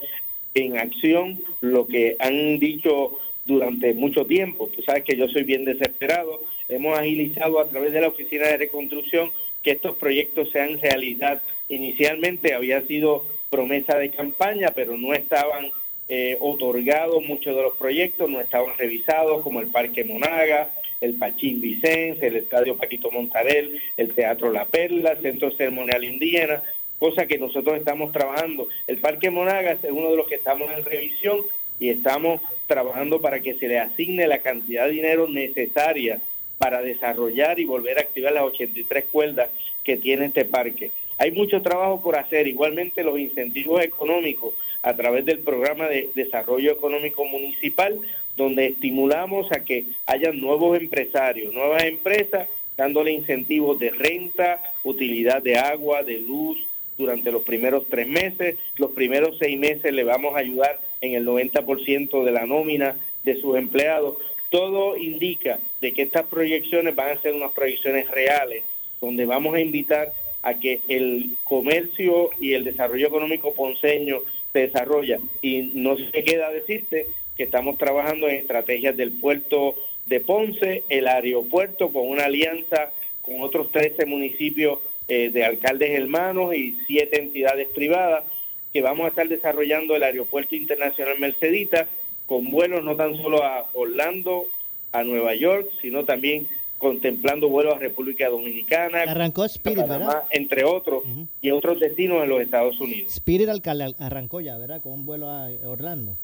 en 0.53 0.77
acción 0.77 1.39
lo 1.61 1.87
que 1.87 2.15
han 2.19 2.59
dicho 2.59 3.19
durante 3.45 3.93
mucho 3.93 4.25
tiempo. 4.25 4.69
Tú 4.73 4.81
sabes 4.81 5.03
que 5.03 5.17
yo 5.17 5.27
soy 5.27 5.43
bien 5.43 5.65
desesperado. 5.65 6.41
Hemos 6.69 6.97
agilizado 6.97 7.59
a 7.59 7.67
través 7.67 7.91
de 7.93 8.01
la 8.01 8.09
Oficina 8.09 8.47
de 8.47 8.57
Reconstrucción 8.57 9.31
que 9.61 9.71
estos 9.71 9.95
proyectos 9.97 10.49
sean 10.51 10.79
realidad. 10.79 11.41
Inicialmente 11.69 12.53
había 12.53 12.81
sido 12.85 13.25
promesa 13.49 13.97
de 13.97 14.09
campaña, 14.09 14.71
pero 14.75 14.97
no 14.97 15.13
estaban 15.13 15.71
eh, 16.09 16.37
otorgados 16.39 17.23
muchos 17.23 17.55
de 17.55 17.61
los 17.61 17.77
proyectos, 17.77 18.29
no 18.29 18.41
estaban 18.41 18.77
revisados, 18.77 19.41
como 19.41 19.61
el 19.61 19.67
Parque 19.67 20.03
Monaga, 20.03 20.69
el 21.03 21.15
Pachín 21.15 21.59
Vicente, 21.59 22.27
el 22.27 22.37
Estadio 22.37 22.77
Paquito 22.77 23.11
Montarel, 23.11 23.79
el 23.97 24.13
Teatro 24.13 24.51
La 24.51 24.65
Perla, 24.65 25.11
el 25.11 25.21
Centro 25.21 25.51
Ceremonial 25.51 26.03
Indígena. 26.03 26.63
cosa 26.97 27.25
que 27.25 27.37
nosotros 27.37 27.75
estamos 27.75 28.13
trabajando. 28.13 28.69
El 28.87 28.99
Parque 28.99 29.29
Monagas 29.29 29.83
es 29.83 29.91
uno 29.91 30.09
de 30.11 30.15
los 30.15 30.27
que 30.27 30.35
estamos 30.35 30.71
en 30.71 30.85
revisión 30.85 31.41
y 31.77 31.89
estamos 31.89 32.39
trabajando 32.67 33.19
para 33.19 33.41
que 33.41 33.55
se 33.55 33.67
le 33.67 33.79
asigne 33.79 34.27
la 34.27 34.39
cantidad 34.39 34.85
de 34.85 34.93
dinero 34.93 35.27
necesaria 35.27 36.21
para 36.57 36.81
desarrollar 36.81 37.59
y 37.59 37.65
volver 37.65 37.97
a 37.97 38.01
activar 38.01 38.31
las 38.31 38.43
83 38.43 39.05
cuerdas 39.11 39.49
que 39.83 39.97
tiene 39.97 40.27
este 40.27 40.45
parque. 40.45 40.91
Hay 41.17 41.31
mucho 41.31 41.61
trabajo 41.61 42.01
por 42.01 42.15
hacer, 42.15 42.47
igualmente 42.47 43.03
los 43.03 43.19
incentivos 43.19 43.83
económicos 43.83 44.53
a 44.81 44.95
través 44.95 45.25
del 45.25 45.39
programa 45.39 45.87
de 45.87 46.09
desarrollo 46.15 46.71
económico 46.71 47.25
municipal, 47.25 47.99
donde 48.35 48.67
estimulamos 48.67 49.51
a 49.51 49.63
que 49.63 49.85
haya 50.05 50.31
nuevos 50.31 50.79
empresarios, 50.79 51.53
nuevas 51.53 51.83
empresas, 51.83 52.47
dándole 52.75 53.11
incentivos 53.11 53.79
de 53.79 53.91
renta, 53.91 54.59
utilidad 54.83 55.41
de 55.41 55.57
agua, 55.57 56.03
de 56.03 56.19
luz 56.19 56.57
durante 56.97 57.31
los 57.31 57.43
primeros 57.43 57.85
tres 57.89 58.07
meses. 58.07 58.57
Los 58.77 58.91
primeros 58.91 59.37
seis 59.37 59.57
meses 59.57 59.93
le 59.93 60.03
vamos 60.03 60.35
a 60.35 60.39
ayudar 60.39 60.79
en 61.01 61.13
el 61.13 61.25
90% 61.25 62.23
de 62.23 62.31
la 62.31 62.45
nómina 62.45 62.95
de 63.23 63.39
sus 63.39 63.57
empleados. 63.57 64.17
Todo 64.49 64.97
indica 64.97 65.59
de 65.81 65.91
que 65.93 66.03
estas 66.03 66.25
proyecciones 66.25 66.95
van 66.95 67.17
a 67.17 67.21
ser 67.21 67.33
unas 67.33 67.51
proyecciones 67.51 68.09
reales, 68.09 68.63
donde 69.01 69.25
vamos 69.25 69.55
a 69.55 69.59
invitar 69.59 70.13
a 70.41 70.55
que 70.55 70.81
el 70.87 71.31
comercio 71.43 72.29
y 72.39 72.53
el 72.53 72.63
desarrollo 72.63 73.07
económico 73.07 73.53
ponceño 73.53 74.21
se 74.51 74.59
desarrolla. 74.59 75.19
Y 75.41 75.71
no 75.73 75.97
se 75.97 76.23
queda 76.23 76.51
decirte 76.51 77.07
que 77.37 77.43
estamos 77.43 77.77
trabajando 77.77 78.27
en 78.27 78.35
estrategias 78.35 78.95
del 78.95 79.11
puerto 79.11 79.75
de 80.05 80.19
Ponce, 80.19 80.83
el 80.89 81.07
aeropuerto, 81.07 81.91
con 81.91 82.07
una 82.07 82.25
alianza 82.25 82.91
con 83.21 83.41
otros 83.41 83.71
13 83.71 84.05
municipios 84.05 84.79
eh, 85.07 85.29
de 85.31 85.45
alcaldes 85.45 85.91
hermanos 85.91 86.53
y 86.55 86.77
siete 86.87 87.19
entidades 87.19 87.67
privadas, 87.69 88.23
que 88.71 88.81
vamos 88.81 89.05
a 89.05 89.09
estar 89.09 89.27
desarrollando 89.27 89.95
el 89.95 90.03
aeropuerto 90.03 90.55
internacional 90.55 91.19
Mercedita, 91.19 91.87
con 92.25 92.51
vuelos 92.51 92.83
no 92.83 92.95
tan 92.95 93.15
solo 93.17 93.43
a 93.43 93.69
Orlando, 93.73 94.45
a 94.91 95.03
Nueva 95.03 95.35
York, 95.35 95.69
sino 95.81 96.05
también 96.05 96.47
contemplando 96.77 97.47
vuelos 97.47 97.75
a 97.75 97.79
República 97.79 98.29
Dominicana, 98.29 99.03
Arrancó 99.03 99.45
Spirit, 99.45 99.79
a 99.79 99.87
Panamá, 99.87 100.05
¿verdad? 100.05 100.23
entre 100.31 100.65
otros, 100.65 101.03
y 101.41 101.51
otros 101.51 101.79
destinos 101.79 102.23
en 102.23 102.29
los 102.29 102.41
Estados 102.41 102.79
Unidos. 102.79 103.11
Spirit 103.13 103.47
alcalde 103.47 103.95
arrancó 103.99 104.41
ya, 104.41 104.57
¿verdad? 104.57 104.81
Con 104.81 104.91
un 104.91 105.05
vuelo 105.05 105.29
a 105.29 105.49
Orlando. 105.65 106.17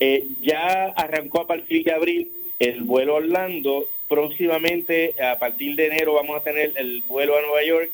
Eh, 0.00 0.26
ya 0.42 0.86
arrancó 0.96 1.42
a 1.42 1.46
partir 1.46 1.84
de 1.84 1.92
abril 1.92 2.32
el 2.58 2.82
vuelo 2.82 3.14
a 3.14 3.18
Orlando. 3.18 3.86
Próximamente, 4.08 5.14
a 5.22 5.38
partir 5.38 5.76
de 5.76 5.86
enero, 5.86 6.14
vamos 6.14 6.40
a 6.40 6.42
tener 6.42 6.72
el 6.76 7.02
vuelo 7.02 7.36
a 7.36 7.42
Nueva 7.42 7.62
York. 7.62 7.92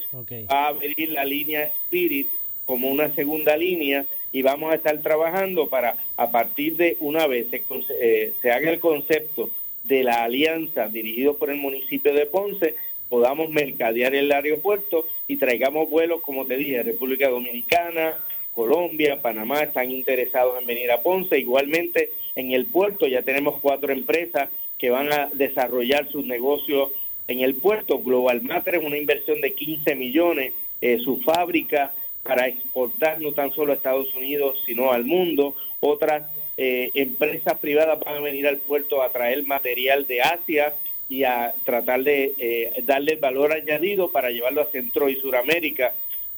Va 0.51 0.65
a 0.65 0.69
abrir 0.69 1.11
la 1.11 1.25
línea 1.25 1.65
Spirit 1.85 2.29
como 2.65 2.89
una 2.89 3.15
segunda 3.15 3.57
línea 3.57 4.07
y 4.33 4.43
vamos 4.43 4.73
a 4.73 4.77
estar 4.77 5.01
trabajando 5.03 5.69
para, 5.69 5.97
a 6.17 6.31
partir 6.31 6.77
de 6.77 6.97
una 7.01 7.27
vez 7.27 7.49
se, 7.51 7.63
eh, 8.01 8.33
se 8.43 8.51
haga 8.51 8.71
el 8.71 8.81
concepto 8.81 9.51
de 9.85 10.03
la 10.03 10.25
alianza 10.25 10.89
dirigido 10.89 11.37
por 11.37 11.51
el 11.51 11.57
municipio 11.57 12.13
de 12.13 12.27
Ponce, 12.27 12.75
podamos 13.09 13.51
mercadear 13.51 14.15
el 14.15 14.33
aeropuerto 14.33 15.07
y 15.29 15.37
traigamos 15.37 15.89
vuelos, 15.89 16.21
como 16.23 16.45
te 16.45 16.57
dije, 16.57 16.83
República 16.83 17.29
Dominicana, 17.29 18.17
Colombia, 18.57 19.21
Panamá 19.21 19.63
están 19.63 19.91
interesados 19.91 20.59
en 20.59 20.67
venir 20.67 20.91
a 20.91 21.03
Ponce. 21.03 21.39
Igualmente, 21.39 22.11
en 22.35 22.53
el 22.53 22.65
puerto 22.65 23.07
ya 23.07 23.21
tenemos 23.21 23.61
cuatro 23.61 23.93
empresas 23.93 24.49
que 24.79 24.89
van 24.89 25.13
a 25.13 25.29
desarrollar 25.35 26.09
sus 26.09 26.25
negocios 26.25 26.91
en 27.29 27.41
el 27.41 27.55
puerto. 27.57 27.99
Global 27.99 28.41
Matter 28.41 28.77
es 28.77 28.83
una 28.83 28.97
inversión 28.97 29.43
de 29.43 29.53
15 29.53 29.95
millones, 29.95 30.55
eh, 30.81 30.99
su 31.05 31.19
fábrica 31.19 31.93
para 32.23 32.49
exportar 32.49 33.21
no 33.21 33.33
tan 33.33 33.53
solo 33.53 33.73
a 33.73 33.77
Estados 33.77 34.15
Unidos, 34.15 34.63
sino 34.65 34.91
al 34.91 35.05
mundo. 35.05 35.55
Otras 35.81 36.25
eh, 36.57 36.91
empresas 36.95 37.59
privadas 37.59 38.01
van 38.01 38.17
a 38.17 38.21
venir 38.21 38.47
al 38.47 38.57
puerto 38.57 39.03
a 39.03 39.11
traer 39.11 39.45
material 39.45 40.07
de 40.07 40.23
Asia 40.23 40.75
y 41.11 41.25
a 41.25 41.55
tratar 41.65 42.03
de 42.03 42.33
eh, 42.39 42.83
darle 42.85 43.17
valor 43.17 43.53
añadido 43.53 44.11
para 44.11 44.31
llevarlo 44.31 44.63
a 44.63 44.71
Centro 44.71 45.11
y 45.11 45.17
Suramérica. 45.17 45.93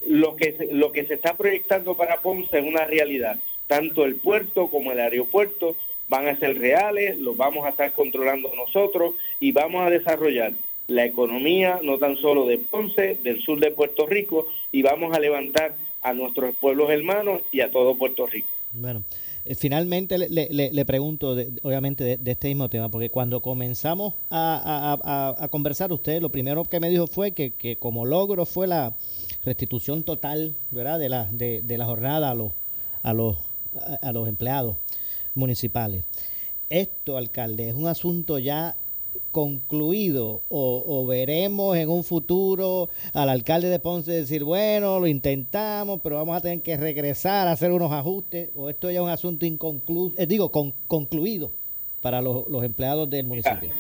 Lo 0.07 0.37
que, 0.37 0.53
se- 0.57 0.73
lo 0.73 0.93
que 0.93 1.05
se 1.07 1.15
está 1.15 1.37
proyectando 1.37 1.97
para 1.97 2.21
Ponce 2.21 2.59
es 2.59 2.65
una 2.65 2.85
realidad. 2.85 3.39
Tanto 3.67 4.05
el 4.05 4.17
puerto 4.17 4.69
como 4.69 4.93
el 4.93 5.01
aeropuerto 5.01 5.77
van 6.09 6.27
a 6.29 6.39
ser 6.39 6.59
reales, 6.59 7.19
los 7.19 7.37
vamos 7.37 7.67
a 7.67 7.71
estar 7.71 7.93
controlando 7.93 8.51
nosotros 8.55 9.15
y 9.41 9.53
vamos 9.53 9.87
a 9.87 9.91
desarrollar 9.91 10.53
la 10.87 11.05
economía 11.05 11.81
no 11.83 11.99
tan 11.99 12.17
solo 12.17 12.47
de 12.47 12.59
Ponce, 12.59 13.19
del 13.23 13.43
sur 13.43 13.61
de 13.61 13.71
Puerto 13.73 14.07
Rico, 14.07 14.47
y 14.73 14.81
vamos 14.81 15.15
a 15.15 15.21
levantar 15.21 15.75
a 16.01 16.15
nuestros 16.15 16.55
pueblos 16.57 16.89
hermanos 16.91 17.43
y 17.53 17.61
a 17.61 17.71
todo 17.71 17.95
Puerto 17.97 18.27
Rico. 18.27 18.49
Bueno, 18.73 19.03
eh, 19.45 19.55
finalmente 19.55 20.17
le, 20.17 20.29
le- 20.51 20.85
pregunto, 20.87 21.35
de- 21.35 21.51
obviamente, 21.63 22.17
de, 22.17 22.31
este 22.31 22.49
mismo 22.49 22.71
tema, 22.71 22.89
porque 22.89 23.11
cuando 23.11 23.41
comenzamos 23.43 24.15
a, 24.31 24.97
a- 25.05 25.29
a- 25.35 25.45
a 25.45 25.49
conversar, 25.49 25.93
usted 25.93 26.23
lo 26.23 26.31
primero 26.31 26.65
que 26.65 26.81
me 26.81 26.89
dijo 26.89 27.07
fue 27.07 27.33
que, 27.33 27.51
que 27.51 27.77
como 27.77 28.07
logro 28.07 28.47
fue 28.47 28.67
la 28.67 28.95
restitución 29.49 30.03
total, 30.05 30.55
¿verdad?, 30.71 30.99
de 30.99 31.09
la, 31.09 31.25
de, 31.31 31.79
la 31.79 31.85
jornada 31.87 32.31
a 32.31 32.35
los, 32.35 32.53
a 33.03 33.13
los, 33.13 33.37
a, 33.81 34.09
a 34.09 34.13
los 34.13 34.29
empleados 34.29 34.77
municipales. 35.35 36.05
Esto, 36.71 37.17
alcalde, 37.17 37.69
es 37.71 37.75
un 37.75 37.87
asunto 37.87 38.39
ya 38.39 38.77
concluido 39.33 40.43
o, 40.49 40.83
o 40.87 41.07
veremos 41.07 41.77
en 41.77 41.89
un 41.89 42.03
futuro 42.03 42.89
al 43.13 43.29
alcalde 43.29 43.69
de 43.69 43.79
Ponce 43.79 44.11
decir, 44.13 44.43
bueno, 44.45 44.99
lo 45.01 45.07
intentamos, 45.07 46.01
pero 46.03 46.17
vamos 46.17 46.37
a 46.37 46.41
tener 46.41 46.61
que 46.63 46.77
regresar 46.77 47.47
a 47.49 47.53
hacer 47.53 47.71
unos 47.73 47.93
ajustes, 47.93 48.51
o 48.57 48.69
esto 48.69 48.91
ya 48.91 48.99
es 49.01 49.05
un 49.05 49.11
asunto 49.11 49.45
inconcluso, 49.47 50.15
eh, 50.19 50.27
digo, 50.27 50.51
con- 50.51 50.73
concluido 50.87 51.51
para 52.03 52.21
los, 52.23 52.49
los 52.49 52.65
empleados 52.65 53.09
del 53.11 53.27
municipio. 53.27 53.71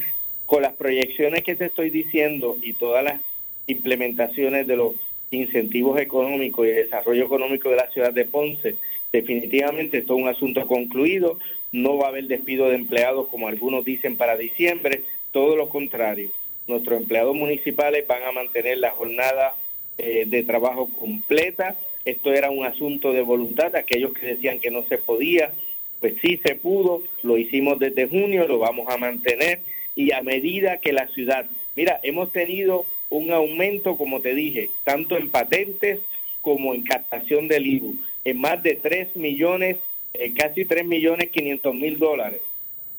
con 0.46 0.62
las 0.62 0.74
proyecciones 0.74 1.42
que 1.44 1.54
te 1.56 1.66
estoy 1.66 1.90
diciendo 1.90 2.56
y 2.62 2.72
todas 2.74 3.04
las 3.04 3.20
implementaciones 3.66 4.66
de 4.66 4.76
los 4.76 4.92
incentivos 5.30 6.00
económicos 6.00 6.66
y 6.66 6.70
el 6.70 6.76
desarrollo 6.76 7.24
económico 7.24 7.70
de 7.70 7.76
la 7.76 7.90
ciudad 7.90 8.12
de 8.12 8.24
Ponce, 8.24 8.76
definitivamente 9.12 9.98
esto 9.98 10.16
es 10.16 10.22
un 10.22 10.28
asunto 10.28 10.66
concluido, 10.66 11.38
no 11.72 11.98
va 11.98 12.06
a 12.06 12.08
haber 12.10 12.24
despido 12.24 12.68
de 12.68 12.76
empleados 12.76 13.28
como 13.28 13.48
algunos 13.48 13.84
dicen 13.84 14.16
para 14.16 14.36
diciembre, 14.36 15.02
todo 15.32 15.56
lo 15.56 15.68
contrario, 15.68 16.30
nuestros 16.66 17.00
empleados 17.00 17.34
municipales 17.34 18.06
van 18.06 18.22
a 18.22 18.32
mantener 18.32 18.78
la 18.78 18.90
jornada 18.90 19.54
eh, 19.98 20.24
de 20.26 20.42
trabajo 20.44 20.88
completa, 20.98 21.76
esto 22.04 22.32
era 22.32 22.50
un 22.50 22.64
asunto 22.64 23.12
de 23.12 23.22
voluntad, 23.22 23.76
aquellos 23.76 24.12
que 24.14 24.26
decían 24.26 24.60
que 24.60 24.70
no 24.70 24.82
se 24.84 24.96
podía, 24.96 25.52
pues 26.00 26.14
sí 26.22 26.40
se 26.42 26.54
pudo, 26.54 27.02
lo 27.22 27.36
hicimos 27.38 27.78
desde 27.78 28.08
junio, 28.08 28.46
lo 28.46 28.58
vamos 28.58 28.86
a 28.88 28.96
mantener. 28.96 29.60
Y 29.94 30.12
a 30.12 30.22
medida 30.22 30.78
que 30.78 30.92
la 30.92 31.08
ciudad, 31.08 31.46
mira, 31.74 31.98
hemos 32.02 32.30
tenido 32.32 32.86
un 33.10 33.32
aumento, 33.32 33.96
como 33.96 34.20
te 34.20 34.34
dije, 34.34 34.70
tanto 34.84 35.16
en 35.16 35.30
patentes 35.30 36.00
como 36.42 36.74
en 36.74 36.82
captación 36.82 37.48
del 37.48 37.66
IBU, 37.66 37.96
en 38.24 38.40
más 38.40 38.62
de 38.62 38.74
3 38.74 39.16
millones, 39.16 39.78
eh, 40.14 40.32
casi 40.34 40.64
3 40.64 40.86
millones 40.86 41.30
500 41.30 41.74
mil 41.74 41.98
dólares. 41.98 42.40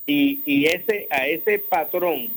Y, 0.05 0.39
y 0.45 0.65
ese 0.65 1.07
a 1.11 1.27
ese 1.27 1.59
patrón 1.59 2.29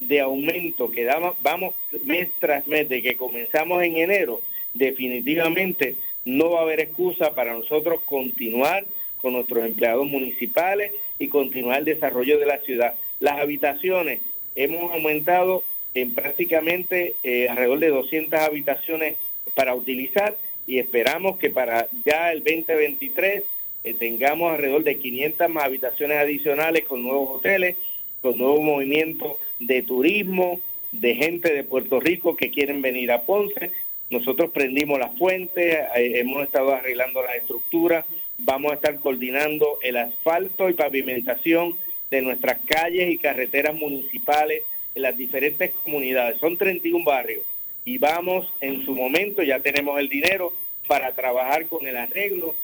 de 0.00 0.20
aumento 0.20 0.90
que 0.90 1.04
damos, 1.04 1.36
vamos 1.42 1.74
mes 2.04 2.28
tras 2.40 2.66
mes 2.66 2.88
de 2.88 3.02
que 3.02 3.16
comenzamos 3.16 3.82
en 3.82 3.96
enero, 3.96 4.40
definitivamente 4.74 5.96
no 6.24 6.50
va 6.50 6.60
a 6.60 6.62
haber 6.62 6.80
excusa 6.80 7.34
para 7.34 7.54
nosotros 7.54 8.00
continuar 8.04 8.84
con 9.20 9.34
nuestros 9.34 9.64
empleados 9.64 10.06
municipales 10.06 10.92
y 11.18 11.28
continuar 11.28 11.80
el 11.80 11.84
desarrollo 11.84 12.38
de 12.38 12.46
la 12.46 12.58
ciudad. 12.58 12.94
Las 13.20 13.38
habitaciones 13.38 14.20
hemos 14.54 14.92
aumentado 14.92 15.62
en 15.94 16.14
prácticamente 16.14 17.14
eh, 17.22 17.48
alrededor 17.48 17.78
de 17.80 17.88
200 17.88 18.38
habitaciones 18.40 19.16
para 19.54 19.74
utilizar 19.74 20.36
y 20.66 20.78
esperamos 20.78 21.38
que 21.38 21.50
para 21.50 21.88
ya 22.04 22.32
el 22.32 22.44
2023 22.44 23.42
eh, 23.82 23.94
tengamos 23.94 24.52
alrededor 24.52 24.84
de 24.84 24.98
500 24.98 25.48
más 25.48 25.64
habitaciones 25.64 26.18
adicionales 26.18 26.84
con 26.84 27.02
nuevos 27.02 27.38
hoteles, 27.38 27.76
con 28.22 28.38
nuevos 28.38 28.60
movimientos 28.60 29.38
de 29.58 29.82
turismo, 29.82 30.60
de 30.92 31.14
gente 31.14 31.52
de 31.52 31.64
Puerto 31.64 31.98
Rico 31.98 32.36
que 32.36 32.50
quieren 32.50 32.82
venir 32.82 33.10
a 33.10 33.22
Ponce. 33.22 33.70
Nosotros 34.10 34.50
prendimos 34.50 34.98
las 34.98 35.16
fuentes, 35.16 35.76
eh, 35.96 36.12
hemos 36.20 36.42
estado 36.42 36.74
arreglando 36.74 37.22
las 37.22 37.36
estructuras, 37.36 38.04
vamos 38.38 38.72
a 38.72 38.74
estar 38.74 38.98
coordinando 39.00 39.78
el 39.82 39.96
asfalto 39.96 40.68
y 40.68 40.74
pavimentación 40.74 41.76
de 42.10 42.22
nuestras 42.22 42.58
calles 42.66 43.10
y 43.10 43.18
carreteras 43.18 43.74
municipales 43.74 44.62
en 44.94 45.02
las 45.02 45.16
diferentes 45.16 45.72
comunidades. 45.84 46.38
Son 46.38 46.56
31 46.56 47.04
barrios 47.04 47.42
y 47.84 47.98
vamos 47.98 48.46
en 48.60 48.84
su 48.84 48.94
momento, 48.94 49.42
ya 49.42 49.60
tenemos 49.60 49.98
el 49.98 50.08
dinero 50.08 50.52
para 50.86 51.12
trabajar 51.12 51.66
con 51.66 51.86
el 51.86 51.96
arreglo 51.96 52.54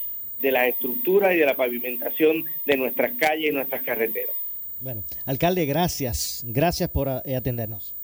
de 0.41 0.51
las 0.51 0.67
estructuras 0.67 1.33
y 1.33 1.37
de 1.37 1.45
la 1.45 1.55
pavimentación 1.55 2.45
de 2.65 2.77
nuestras 2.77 3.13
calles 3.17 3.49
y 3.49 3.53
nuestras 3.53 3.81
carreteras. 3.83 4.35
Bueno, 4.79 5.03
alcalde, 5.25 5.65
gracias. 5.65 6.43
Gracias 6.45 6.89
por 6.89 7.07
eh, 7.25 7.35
atendernos. 7.35 7.95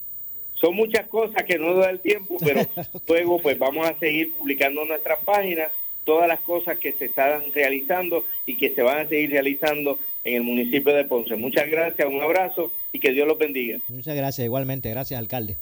Son 0.54 0.74
muchas 0.74 1.06
cosas 1.06 1.44
que 1.44 1.58
no 1.58 1.74
da 1.74 1.90
el 1.90 2.00
tiempo, 2.00 2.36
pero 2.40 2.62
luego 3.08 3.40
pues 3.40 3.58
vamos 3.58 3.86
a 3.86 3.98
seguir 3.98 4.32
publicando 4.34 4.82
en 4.82 4.88
nuestras 4.88 5.20
páginas 5.24 5.70
todas 6.04 6.28
las 6.28 6.40
cosas 6.40 6.78
que 6.78 6.92
se 6.92 7.06
están 7.06 7.52
realizando 7.52 8.24
y 8.46 8.56
que 8.56 8.74
se 8.74 8.82
van 8.82 8.98
a 8.98 9.08
seguir 9.08 9.30
realizando 9.30 9.98
en 10.24 10.34
el 10.36 10.42
municipio 10.42 10.92
de 10.94 11.04
Ponce. 11.04 11.36
Muchas 11.36 11.68
gracias, 11.68 12.08
un 12.08 12.20
abrazo 12.20 12.70
y 12.92 12.98
que 12.98 13.12
Dios 13.12 13.26
los 13.28 13.38
bendiga. 13.38 13.78
Muchas 13.88 14.16
gracias, 14.16 14.44
igualmente. 14.44 14.90
Gracias, 14.90 15.18
alcalde. 15.18 15.56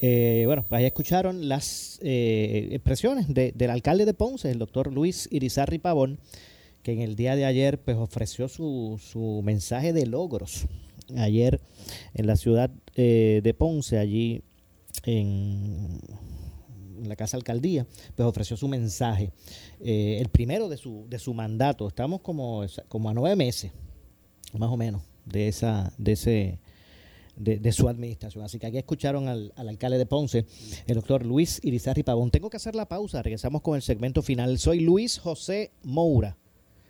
Eh, 0.00 0.42
bueno, 0.46 0.64
pues 0.68 0.80
ahí 0.80 0.84
escucharon 0.84 1.48
las 1.48 2.00
eh, 2.02 2.68
expresiones 2.72 3.32
de- 3.32 3.52
del 3.52 3.70
alcalde 3.70 4.04
de 4.04 4.14
Ponce, 4.14 4.50
el 4.50 4.58
doctor 4.58 4.92
Luis 4.92 5.28
Irizarri 5.30 5.78
Pavón, 5.78 6.18
que 6.82 6.92
en 6.92 7.00
el 7.00 7.14
día 7.14 7.36
de 7.36 7.44
ayer 7.44 7.78
pues 7.78 7.96
ofreció 7.96 8.48
su, 8.48 9.00
su 9.00 9.40
mensaje 9.44 9.92
de 9.92 10.06
logros. 10.06 10.66
Ayer 11.16 11.60
en 12.14 12.26
la 12.26 12.36
ciudad 12.36 12.70
eh, 12.96 13.40
de 13.44 13.54
Ponce, 13.54 13.98
allí 13.98 14.42
en, 15.04 16.00
la 17.04 17.16
Casa 17.16 17.36
Alcaldía, 17.36 17.86
pues 18.16 18.26
ofreció 18.28 18.56
su 18.56 18.68
mensaje. 18.68 19.30
Eh, 19.84 20.18
el 20.20 20.28
primero 20.28 20.68
de 20.68 20.76
su, 20.76 21.06
de 21.08 21.18
su 21.18 21.34
mandato. 21.34 21.86
Estamos 21.88 22.20
como, 22.20 22.64
como 22.88 23.10
a 23.10 23.14
nueve 23.14 23.34
meses, 23.36 23.72
más 24.58 24.70
o 24.70 24.76
menos, 24.76 25.02
de 25.24 25.48
esa, 25.48 25.92
de 25.98 26.12
ese 26.12 26.58
de, 27.36 27.72
su 27.72 27.88
administración. 27.88 28.44
Así 28.44 28.58
que 28.58 28.66
aquí 28.66 28.78
escucharon 28.78 29.28
al, 29.28 29.52
al 29.56 29.68
alcalde 29.68 29.98
de 29.98 30.06
Ponce, 30.06 30.46
el 30.86 30.94
doctor 30.94 31.24
Luis 31.24 31.60
Irizarri 31.62 32.02
Pavón. 32.02 32.30
Tengo 32.30 32.50
que 32.50 32.56
hacer 32.56 32.74
la 32.74 32.86
pausa, 32.86 33.22
regresamos 33.22 33.62
con 33.62 33.76
el 33.76 33.82
segmento 33.82 34.22
final. 34.22 34.58
Soy 34.58 34.80
Luis 34.80 35.18
José 35.18 35.72
Moura. 35.82 36.36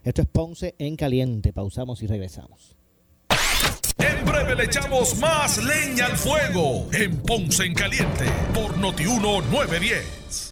Esto 0.05 0.23
es 0.23 0.29
Ponce 0.29 0.75
en 0.79 0.97
Caliente. 0.97 1.53
Pausamos 1.53 2.03
y 2.03 2.07
regresamos. 2.07 2.77
En 3.99 4.25
breve 4.25 4.57
le 4.57 4.65
echamos 4.65 5.17
más 5.19 5.63
leña 5.65 6.07
al 6.07 6.17
fuego 6.17 6.89
en 6.93 7.17
Ponce 7.19 7.65
en 7.65 7.75
Caliente 7.75 8.25
por 8.53 8.77
Notiuno 8.79 9.41
910. 9.43 10.52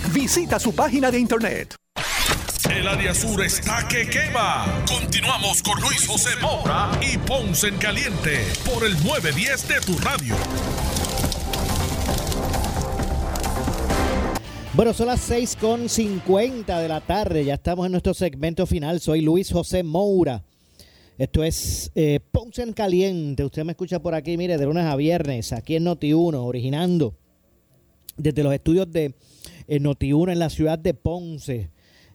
Visita 0.09 0.59
su 0.59 0.73
página 0.75 1.09
de 1.09 1.19
internet. 1.19 1.75
El 2.69 2.87
área 2.87 3.13
sur 3.13 3.41
está 3.43 3.87
que 3.87 4.09
quema. 4.09 4.83
Continuamos 4.87 5.61
con 5.61 5.79
Luis 5.81 6.07
José 6.07 6.31
Moura 6.41 6.91
y 7.01 7.17
Ponce 7.17 7.67
en 7.67 7.77
Caliente 7.77 8.45
por 8.65 8.83
el 8.83 8.93
910 9.03 9.67
de 9.67 9.81
tu 9.81 9.97
radio. 9.99 10.35
Bueno, 14.73 14.93
son 14.93 15.07
las 15.07 15.21
6 15.21 15.57
con 15.59 15.87
50 15.87 16.79
de 16.79 16.87
la 16.87 17.01
tarde. 17.01 17.45
Ya 17.45 17.53
estamos 17.53 17.85
en 17.85 17.93
nuestro 17.93 18.13
segmento 18.13 18.65
final. 18.65 18.99
Soy 18.99 19.21
Luis 19.21 19.51
José 19.51 19.83
Moura. 19.83 20.43
Esto 21.17 21.43
es 21.43 21.91
eh, 21.95 22.19
Ponce 22.31 22.63
en 22.63 22.73
Caliente. 22.73 23.45
Usted 23.45 23.63
me 23.63 23.73
escucha 23.73 24.01
por 24.01 24.15
aquí, 24.15 24.37
mire, 24.37 24.57
de 24.57 24.65
lunes 24.65 24.85
a 24.85 24.95
viernes, 24.95 25.53
aquí 25.53 25.75
en 25.75 25.85
Noti1, 25.85 26.35
originando 26.35 27.15
desde 28.17 28.43
los 28.43 28.53
estudios 28.53 28.91
de 28.91 29.13
eh, 29.71 29.79
Noti1 29.79 30.31
en 30.33 30.39
la 30.39 30.49
ciudad 30.49 30.77
de 30.77 30.93
Ponce. 30.93 31.69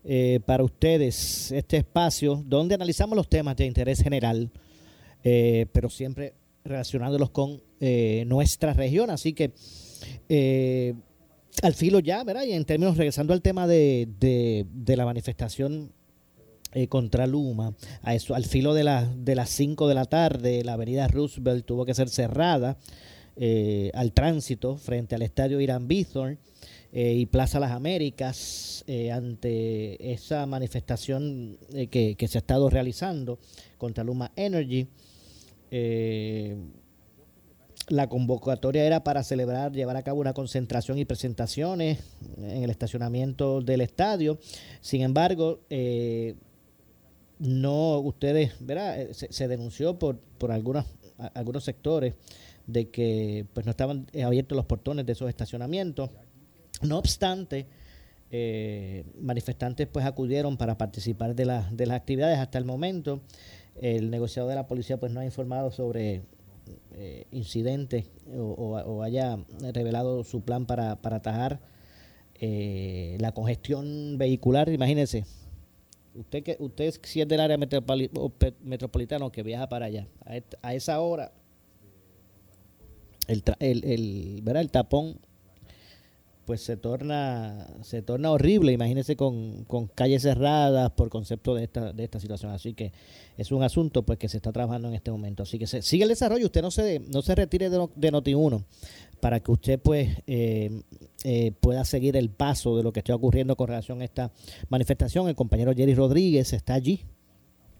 eh, 0.09 0.39
para 0.45 0.63
ustedes 0.63 1.51
este 1.51 1.77
espacio 1.77 2.41
donde 2.45 2.75
analizamos 2.75 3.17
los 3.17 3.27
temas 3.27 3.57
de 3.57 3.65
interés 3.65 4.01
general, 4.01 4.49
eh, 5.23 5.65
pero 5.73 5.89
siempre 5.89 6.33
relacionándolos 6.63 7.29
con 7.31 7.61
eh, 7.81 8.23
nuestra 8.25 8.71
región. 8.73 9.09
Así 9.09 9.33
que 9.33 9.51
al 11.63 11.73
filo 11.73 11.99
ya, 11.99 12.23
¿verdad? 12.23 12.43
Y 12.43 12.53
en 12.53 12.63
términos, 12.63 12.95
regresando 12.95 13.33
al 13.33 13.41
tema 13.41 13.67
de, 13.67 14.07
de- 14.19 14.95
la 14.95 15.03
manifestación 15.05 15.91
contra 16.89 17.25
Luma, 17.25 17.73
a 18.03 18.13
eso, 18.13 18.35
al 18.35 18.45
filo 18.45 18.73
de, 18.75 18.83
la, 18.83 19.05
de 19.05 19.35
las 19.35 19.49
5 19.49 19.87
de 19.87 19.95
la 19.95 20.05
tarde, 20.05 20.63
la 20.63 20.73
avenida 20.73 21.07
Roosevelt 21.07 21.65
tuvo 21.65 21.85
que 21.85 21.93
ser 21.95 22.07
cerrada 22.09 22.77
al 23.93 24.13
tránsito 24.13 24.77
frente 24.77 25.15
al 25.15 25.21
estadio 25.23 25.59
Irán 25.59 25.87
Bithorn 25.87 26.37
eh, 26.93 27.13
y 27.13 27.25
Plaza 27.25 27.59
Las 27.59 27.71
Américas 27.71 28.83
eh, 28.87 29.11
ante 29.11 30.13
esa 30.13 30.45
manifestación 30.45 31.57
eh, 31.73 31.87
que, 31.87 32.15
que 32.15 32.27
se 32.27 32.37
ha 32.37 32.39
estado 32.39 32.69
realizando 32.69 33.39
contra 33.77 34.03
Luma 34.03 34.31
Energy. 34.35 34.87
Eh, 35.71 36.55
la 37.89 38.07
convocatoria 38.07 38.85
era 38.85 39.03
para 39.03 39.23
celebrar, 39.23 39.71
llevar 39.71 39.95
a 39.95 40.03
cabo 40.03 40.19
una 40.19 40.33
concentración 40.33 40.97
y 40.97 41.05
presentaciones 41.05 41.99
en 42.37 42.63
el 42.63 42.69
estacionamiento 42.69 43.61
del 43.61 43.81
estadio. 43.81 44.39
Sin 44.81 45.01
embargo, 45.01 45.61
eh, 45.69 46.35
no, 47.39 47.99
ustedes, 47.99 48.53
¿verdad? 48.59 49.07
Se, 49.11 49.47
denunció 49.47 49.99
por, 49.99 50.17
por 50.37 50.51
algunas, 50.51 50.85
algunos 51.33 51.63
sectores 51.63 52.15
de 52.65 52.89
que 52.89 53.45
pues 53.53 53.65
no 53.65 53.69
estaban 53.69 54.07
abiertos 54.25 54.55
los 54.55 54.65
portones 54.65 55.05
de 55.05 55.13
esos 55.13 55.29
estacionamientos. 55.29 56.09
No 56.81 56.97
obstante, 56.97 57.65
eh, 58.31 59.03
manifestantes 59.19 59.87
pues 59.87 60.05
acudieron 60.05 60.57
para 60.57 60.77
participar 60.77 61.33
de, 61.35 61.45
las 61.45 61.75
de 61.75 61.85
las 61.85 61.97
actividades 61.97 62.37
hasta 62.37 62.57
el 62.57 62.65
momento. 62.65 63.21
El 63.81 64.09
negociador 64.09 64.49
de 64.49 64.55
la 64.55 64.67
policía 64.67 64.99
pues 64.99 65.11
no 65.11 65.19
ha 65.19 65.25
informado 65.25 65.71
sobre 65.71 66.23
eh, 66.93 67.25
incidentes 67.31 68.05
o, 68.35 69.01
haya 69.03 69.39
revelado 69.73 70.23
su 70.23 70.41
plan 70.41 70.65
para, 70.65 70.97
para 71.01 71.17
atajar 71.17 71.59
eh, 72.35 73.17
la 73.19 73.31
congestión 73.31 74.17
vehicular. 74.17 74.69
Imagínense, 74.69 75.25
usted 76.15 76.43
que 76.43 76.57
usted 76.59 76.93
si 77.03 77.21
es 77.21 77.27
del 77.27 77.39
área 77.39 77.57
metropoli- 77.57 78.11
metropolitana 78.61 79.29
que 79.31 79.43
viaja 79.43 79.69
para 79.69 79.85
allá, 79.85 80.07
a, 80.61 80.73
esa 80.73 80.99
hora, 80.99 81.31
el, 83.27 83.43
el, 83.59 83.83
el, 83.85 84.55
el 84.57 84.71
tapón 84.71 85.19
pues 86.47 86.61
se 86.61 86.77
torna 86.77 87.67
se 87.83 88.01
torna 88.01 88.31
horrible 88.31 88.71
imagínense 88.71 89.17
con, 89.17 89.65
con 89.65 89.87
calles 89.87 90.21
cerradas 90.21 90.91
por 90.91 91.09
concepto 91.09 91.53
de 91.53 91.65
esta 91.65 91.91
de 91.91 92.05
esta 92.05 92.21
situación. 92.21 92.53
Así 92.53 92.73
que 92.73 92.93
es 93.37 93.51
un 93.51 93.63
asunto 93.63 94.03
pues 94.03 94.17
que 94.17 94.29
se 94.29 94.37
está 94.37 94.53
trabajando 94.53 94.87
en 94.87 94.95
este 94.95 95.11
momento. 95.11 95.43
Así 95.43 95.59
que 95.59 95.67
se, 95.67 95.81
sigue 95.81 96.03
el 96.03 96.09
desarrollo 96.09 96.45
usted 96.45 96.61
no 96.61 96.71
se 96.71 97.01
no 97.01 97.21
se 97.21 97.35
retire 97.35 97.69
de, 97.69 97.89
de 97.93 98.11
Noti1 98.13 98.63
para 99.19 99.41
que 99.41 99.51
usted 99.51 99.77
pues 99.77 100.17
eh, 100.25 100.83
eh, 101.25 101.51
pueda 101.59 101.83
seguir 101.83 102.15
el 102.15 102.29
paso 102.29 102.77
de 102.77 102.83
lo 102.83 102.93
que 102.93 103.01
está 103.01 103.13
ocurriendo 103.13 103.57
con 103.57 103.67
relación 103.67 104.01
a 104.01 104.05
esta 104.05 104.31
manifestación. 104.69 105.27
El 105.27 105.35
compañero 105.35 105.73
Jerry 105.75 105.95
Rodríguez 105.95 106.53
está 106.53 106.75
allí 106.75 107.01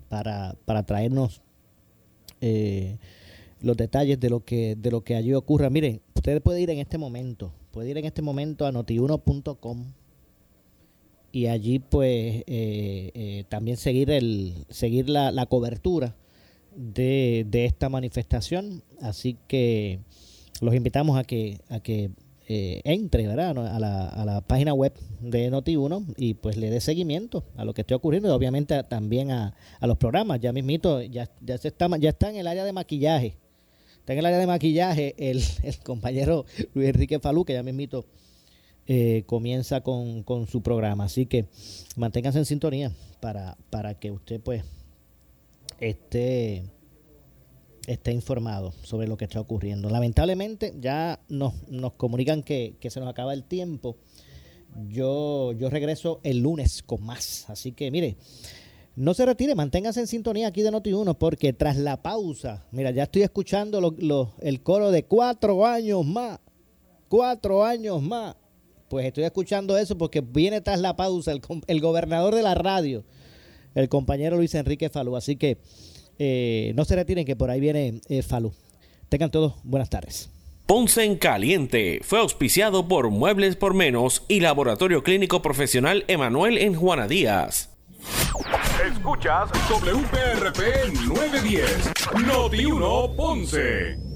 para, 0.09 0.57
para 0.65 0.86
traernos 0.86 1.41
eh, 2.41 2.97
los 3.61 3.78
detalles 3.78 4.20
de 4.20 4.30
lo 4.30 4.43
que 4.43 4.76
de 4.76 4.91
lo 4.91 5.05
que 5.05 5.15
allí 5.15 5.34
ocurra. 5.34 5.70
Miren, 5.70 6.01
usted 6.15 6.41
puede 6.41 6.61
ir 6.61 6.70
en 6.70 6.80
este 6.80 6.97
momento, 6.97 7.53
puede 7.78 7.91
ir 7.91 7.97
en 7.99 8.05
este 8.05 8.23
momento 8.23 8.65
a 8.65 8.71
notiuno.com 8.71 9.93
y 11.32 11.45
allí 11.45 11.78
pues 11.78 12.43
eh, 12.47 13.11
eh, 13.13 13.43
también 13.49 13.78
seguir 13.78 14.09
el 14.09 14.65
seguir 14.67 15.07
la, 15.07 15.32
la 15.32 15.45
cobertura 15.45 16.15
de, 16.75 17.45
de 17.47 17.65
esta 17.65 17.88
manifestación. 17.88 18.82
Así 18.99 19.38
que 19.47 19.99
los 20.59 20.73
invitamos 20.73 21.19
a 21.19 21.23
que 21.23 21.59
a 21.69 21.80
que 21.80 22.09
eh, 22.47 22.82
entre 22.84 23.28
¿verdad? 23.28 23.55
A, 23.55 23.80
la, 23.80 24.07
a 24.07 24.25
la 24.25 24.41
página 24.41 24.73
web 24.73 24.93
de 25.19 25.51
Noti1 25.51 26.15
y 26.17 26.34
pues 26.34 26.57
le 26.57 26.71
dé 26.71 26.82
seguimiento 26.82 27.43
a 27.57 27.63
lo 27.63 27.75
que 27.75 27.82
esté 27.82 27.93
ocurriendo 27.93 28.28
y 28.28 28.32
obviamente 28.32 28.82
también 28.86 29.30
a, 29.30 29.53
a 29.80 29.86
los 29.86 29.99
programas. 29.99 30.39
Ya 30.39 30.51
mismito, 30.51 30.99
ya, 31.03 31.30
ya, 31.41 31.59
se 31.59 31.67
está, 31.67 31.95
ya 31.99 32.09
está 32.09 32.32
en 32.32 32.38
el 32.38 32.47
área 32.47 32.65
de 32.65 32.73
maquillaje 32.73 33.38
está 34.07 34.13
en 34.13 34.19
el 34.19 34.25
área 34.25 34.39
de 34.39 34.47
maquillaje, 34.47 35.15
el, 35.17 35.43
compañero 35.83 36.45
Luis 36.73 36.87
Enrique 36.87 37.19
Falú, 37.19 37.43
que 37.43 37.51
ya 37.51 37.61
me 37.61 37.71
invito, 37.71 38.05
eh, 38.85 39.23
comienza 39.25 39.81
con, 39.81 40.23
con 40.23 40.47
su 40.47 40.61
programa. 40.61 41.03
Así 41.03 41.25
que 41.25 41.47
manténganse 41.97 42.39
en 42.39 42.45
sintonía 42.45 42.93
para, 43.19 43.57
para 43.69 43.99
que 43.99 44.11
usted 44.11 44.39
pues 44.39 44.63
esté, 45.81 46.63
esté 47.85 48.13
informado 48.13 48.71
sobre 48.81 49.09
lo 49.09 49.17
que 49.17 49.25
está 49.25 49.41
ocurriendo. 49.41 49.89
Lamentablemente 49.89 50.73
ya 50.79 51.19
nos, 51.27 51.67
nos 51.67 51.91
comunican 51.91 52.43
que, 52.43 52.75
que 52.79 52.89
se 52.89 53.01
nos 53.01 53.09
acaba 53.09 53.33
el 53.33 53.43
tiempo. 53.43 53.97
Yo, 54.87 55.51
yo 55.51 55.69
regreso 55.69 56.21
el 56.23 56.39
lunes 56.39 56.81
con 56.81 57.03
más. 57.03 57.49
Así 57.49 57.73
que 57.73 57.91
mire, 57.91 58.15
no 58.97 59.13
se 59.13 59.25
retire, 59.25 59.55
manténgase 59.55 59.99
en 60.01 60.07
sintonía 60.07 60.47
aquí 60.47 60.61
de 60.63 60.71
Noti1 60.71 61.15
porque 61.17 61.53
tras 61.53 61.77
la 61.77 62.01
pausa, 62.01 62.65
mira, 62.71 62.91
ya 62.91 63.03
estoy 63.03 63.21
escuchando 63.21 63.79
lo- 63.79 64.33
el 64.41 64.61
coro 64.61 64.91
de 64.91 65.03
cuatro 65.05 65.65
años 65.65 66.03
más, 66.05 66.39
cuatro 67.07 67.63
años 67.63 68.01
más. 68.01 68.35
Pues 68.89 69.05
estoy 69.05 69.25
escuchando 69.25 69.77
eso 69.77 69.97
porque 69.97 70.21
viene 70.21 70.61
tras 70.61 70.79
la 70.79 70.95
pausa 70.95 71.31
el 71.67 71.81
gobernador 71.81 72.33
de 72.35 72.41
la 72.41 72.55
radio, 72.55 73.03
el 73.75 73.87
compañero 73.89 74.37
Luis 74.37 74.55
Enrique 74.55 74.89
Falú. 74.89 75.15
Así 75.15 75.35
que 75.35 75.57
eh, 76.19 76.71
no 76.75 76.85
se 76.85 76.95
retiren 76.95 77.25
que 77.25 77.35
por 77.35 77.49
ahí 77.51 77.59
viene 77.59 78.01
eh, 78.09 78.21
Falú. 78.23 78.53
Tengan 79.09 79.29
todos 79.29 79.55
buenas 79.63 79.89
tardes. 79.89 80.29
Ponce 80.65 81.03
en 81.03 81.17
Caliente 81.17 81.99
fue 82.03 82.19
auspiciado 82.19 82.87
por 82.87 83.09
Muebles 83.09 83.55
por 83.55 83.73
Menos 83.73 84.23
y 84.27 84.39
Laboratorio 84.39 85.03
Clínico 85.03 85.41
Profesional 85.41 86.03
Emanuel 86.07 86.57
en 86.57 86.73
Juana 86.73 87.07
Díaz. 87.07 87.69
Escuchas 88.85 89.49
WPRP 89.69 90.93
910, 91.07 91.93
Noti 92.25 92.65
1 92.65 93.15
Ponce. 93.15 94.06